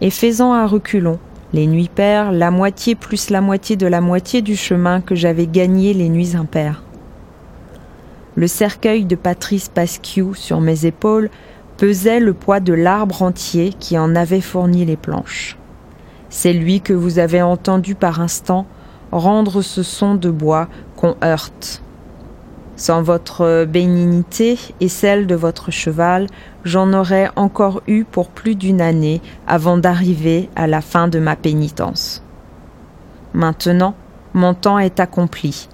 et 0.01 0.11
faisant 0.11 0.53
à 0.53 0.67
reculons, 0.67 1.19
les 1.53 1.67
nuits 1.67 1.91
paires, 1.95 2.33
la 2.33 2.51
moitié 2.51 2.95
plus 2.95 3.31
la 3.31 3.41
moitié 3.41 3.77
de 3.77 3.87
la 3.87 4.01
moitié 4.01 4.41
du 4.41 4.57
chemin 4.57 5.01
que 5.01 5.15
j'avais 5.15 5.47
gagné 5.47 5.95
les 5.95 6.09
nuits 6.09 6.35
impaires. 6.35 6.83
Le 8.35 8.47
cercueil 8.47 9.05
de 9.05 9.15
Patrice 9.15 9.69
Pasquiou 9.69 10.35
sur 10.35 10.61
mes 10.61 10.87
épaules 10.87 11.29
pesait 11.77 12.21
le 12.21 12.33
poids 12.33 12.61
de 12.61 12.73
l'arbre 12.73 13.23
entier 13.23 13.75
qui 13.79 13.99
en 13.99 14.15
avait 14.15 14.41
fourni 14.41 14.85
les 14.85 14.97
planches. 14.97 15.59
C'est 16.31 16.55
lui 16.55 16.81
que 16.81 16.95
vous 16.95 17.19
avez 17.19 17.43
entendu 17.43 17.95
par 17.95 18.21
instant 18.21 18.67
rendre 19.11 19.61
ce 19.61 19.83
son 19.83 20.15
de 20.15 20.31
bois 20.31 20.69
qu'on 20.97 21.15
heurte. 21.23 21.83
Sans 22.77 23.03
votre 23.03 23.67
bénignité 23.67 24.59
et 24.81 24.89
celle 24.89 25.27
de 25.27 25.35
votre 25.35 25.71
cheval, 25.71 26.27
j'en 26.65 26.95
aurais 26.95 27.31
encore 27.37 27.83
eu 27.87 28.05
pour 28.05 28.31
plus 28.31 28.55
d'une 28.55 28.81
année 28.81 29.21
avant 29.47 29.77
d'arriver 29.77 30.49
à 30.57 30.67
la 30.67 30.81
fin 30.81 31.07
de 31.07 31.19
ma 31.19 31.37
pénitence. 31.37 32.25
Maintenant, 33.35 33.95
mon 34.33 34.55
temps 34.55 34.79
est 34.79 35.01
accompli. 35.01 35.69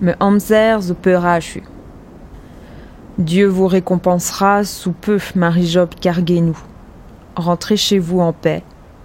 Me 0.00 0.14
perachu. 0.94 1.62
Dieu 3.22 3.46
vous 3.46 3.68
récompensera 3.68 4.64
sous 4.64 4.90
peu, 4.90 5.18
Marie-Job 5.36 5.90
Carguenou. 6.00 6.58
Rentrez 7.36 7.76
chez 7.76 8.00
vous 8.00 8.18
en 8.18 8.32
paix, 8.32 8.64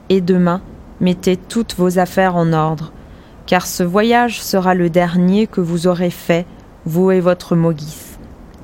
et 0.09 0.21
demain, 0.21 0.61
mettez 0.99 1.37
toutes 1.37 1.75
vos 1.75 1.99
affaires 1.99 2.35
en 2.35 2.51
ordre, 2.51 2.91
car 3.45 3.67
ce 3.67 3.83
voyage 3.83 4.41
sera 4.41 4.73
le 4.73 4.89
dernier 4.89 5.45
que 5.45 5.61
vous 5.61 5.85
aurez 5.85 6.09
fait, 6.09 6.47
vous 6.83 7.11
et 7.11 7.19
votre 7.19 7.55
Mogis. 7.55 8.17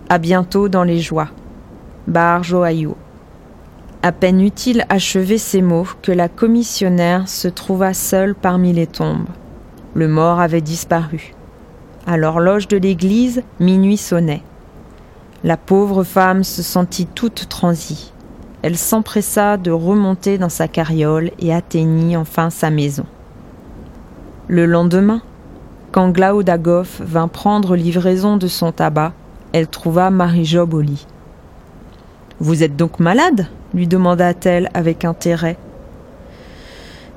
À 0.10 0.18
bientôt 0.18 0.70
dans 0.70 0.84
les 0.84 1.00
joies. 1.00 1.30
Bar 2.08 2.44
Joaillou. 2.44 2.96
À 4.02 4.12
peine 4.12 4.42
eut-il 4.42 4.86
achevé 4.90 5.38
ces 5.38 5.62
mots 5.62 5.88
que 6.02 6.12
la 6.12 6.30
commissionnaire 6.30 7.30
se 7.30 7.48
trouva 7.48 7.94
seule 7.94 8.34
parmi 8.34 8.74
les 8.74 8.88
tombes. 8.88 9.30
Le 9.94 10.08
mort 10.08 10.40
avait 10.40 10.62
disparu. 10.62 11.36
À 12.08 12.18
l'horloge 12.18 12.68
de 12.68 12.78
l'église, 12.78 13.44
minuit 13.60 13.98
sonnait. 13.98 14.42
La 15.46 15.58
pauvre 15.58 16.06
femme 16.06 16.46
se 16.46 16.64
sentit 16.64 17.06
toute 17.06 17.50
transie. 17.50 18.14
Elle 18.62 18.78
s'empressa 18.78 19.58
de 19.58 19.72
remonter 19.72 20.38
dans 20.38 20.48
sa 20.48 20.70
carriole 20.70 21.32
et 21.38 21.54
atteignit 21.54 22.16
enfin 22.16 22.50
sa 22.50 22.70
maison. 22.70 23.06
Le 24.48 24.66
lendemain, 24.66 25.22
quand 25.92 26.12
Glaoudagov 26.12 27.02
vint 27.02 27.28
prendre 27.28 27.76
livraison 27.76 28.38
de 28.38 28.48
son 28.48 28.72
tabac, 28.72 29.12
elle 29.52 29.68
trouva 29.68 30.12
Marie-Job 30.12 30.74
au 30.74 30.80
lit. 30.80 31.08
Vous 32.40 32.64
êtes 32.64 32.78
donc 32.78 33.02
malade? 33.02 33.48
lui 33.74 33.88
demanda-t-elle 33.88 34.70
avec 34.74 35.04
intérêt. 35.04 35.58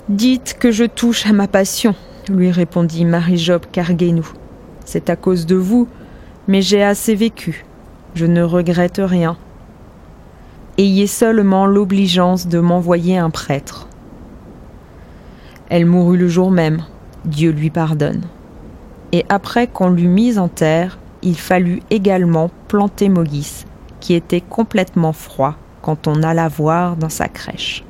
Dites 0.09 0.57
que 0.59 0.73
je 0.73 0.85
touche 0.85 1.27
à 1.27 1.33
ma 1.33 1.47
passion, 1.47 1.95
lui 2.29 2.51
répondit 2.51 3.05
Marie-Job 3.05 3.63
Carguenou. 3.71 4.27
C'est 4.85 5.11
à 5.11 5.17
cause 5.17 5.47
de 5.47 5.55
vous, 5.55 5.87
mais 6.49 6.63
j'ai 6.63 6.83
assez 6.83 7.15
vécu 7.15 7.65
je 8.17 8.25
ne 8.25 8.43
regrette 8.43 9.01
rien. 9.03 9.37
Ayez 10.79 11.07
seulement 11.07 11.67
l'obligeance 11.67 12.49
de 12.49 12.59
m'envoyer 12.59 13.19
un 13.19 13.31
prêtre. 13.31 13.89
Elle 15.69 15.85
mourut 15.85 16.17
le 16.17 16.29
jour 16.29 16.51
même, 16.51 16.83
Dieu 17.27 17.51
lui 17.51 17.71
pardonne. 17.71 18.23
Et 19.13 19.27
après 19.29 19.67
qu'on 19.67 19.91
l'eut 19.91 20.09
mise 20.09 20.39
en 20.39 20.49
terre, 20.49 20.99
il 21.23 21.37
fallut 21.37 21.83
également 21.91 22.51
planter 22.69 23.09
Mogis, 23.09 23.65
qui 24.01 24.15
était 24.15 24.41
complètement 24.41 25.13
froid 25.13 25.57
quand 25.83 26.09
on 26.09 26.23
alla 26.23 26.49
voir 26.49 26.97
dans 26.97 27.11
sa 27.11 27.29
crèche. 27.29 27.85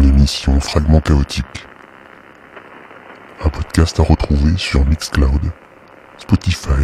L'émission 0.00 0.60
Fragment 0.60 1.00
chaotique. 1.00 1.66
Un 3.44 3.48
podcast 3.48 3.98
à 4.00 4.02
retrouver 4.02 4.56
sur 4.56 4.84
Mixcloud, 4.84 5.40
Spotify 6.18 6.82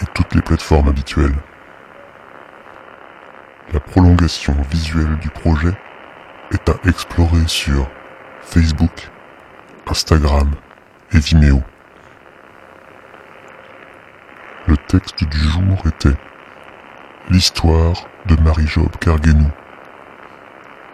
et 0.00 0.06
toutes 0.14 0.34
les 0.34 0.42
plateformes 0.42 0.88
habituelles. 0.88 1.34
La 3.72 3.80
prolongation 3.80 4.54
visuelle 4.70 5.18
du 5.20 5.30
projet 5.30 5.74
est 6.52 6.68
à 6.68 6.74
explorer 6.86 7.46
sur 7.46 7.88
Facebook, 8.42 9.10
Instagram 9.86 10.50
et 11.12 11.18
Vimeo. 11.18 11.62
Le 14.66 14.76
texte 14.88 15.24
du 15.24 15.38
jour 15.38 15.86
était 15.86 16.16
L'histoire 17.30 18.06
de 18.26 18.36
Marie-Job 18.42 18.90
Carguenou. 19.00 19.50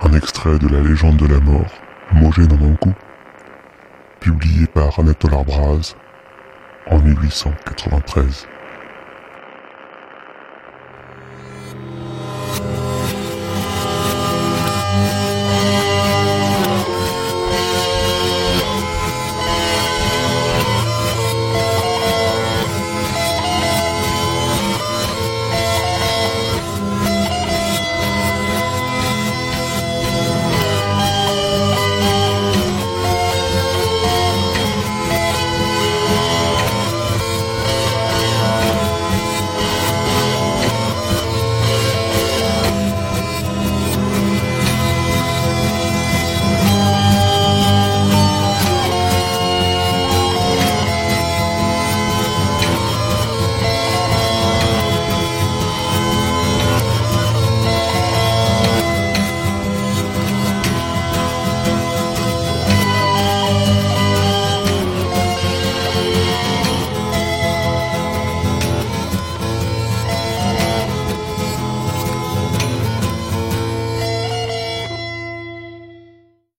Un 0.02 0.14
extrait 0.14 0.58
de 0.58 0.66
la 0.68 0.80
légende 0.80 1.18
de 1.18 1.26
la 1.26 1.40
mort, 1.40 1.70
Mogé 2.12 2.46
Nanankou, 2.46 2.94
publié 4.18 4.66
par 4.66 4.98
Anatole 4.98 5.34
Arbraz 5.34 5.94
en 6.86 6.98
1893. 7.00 8.48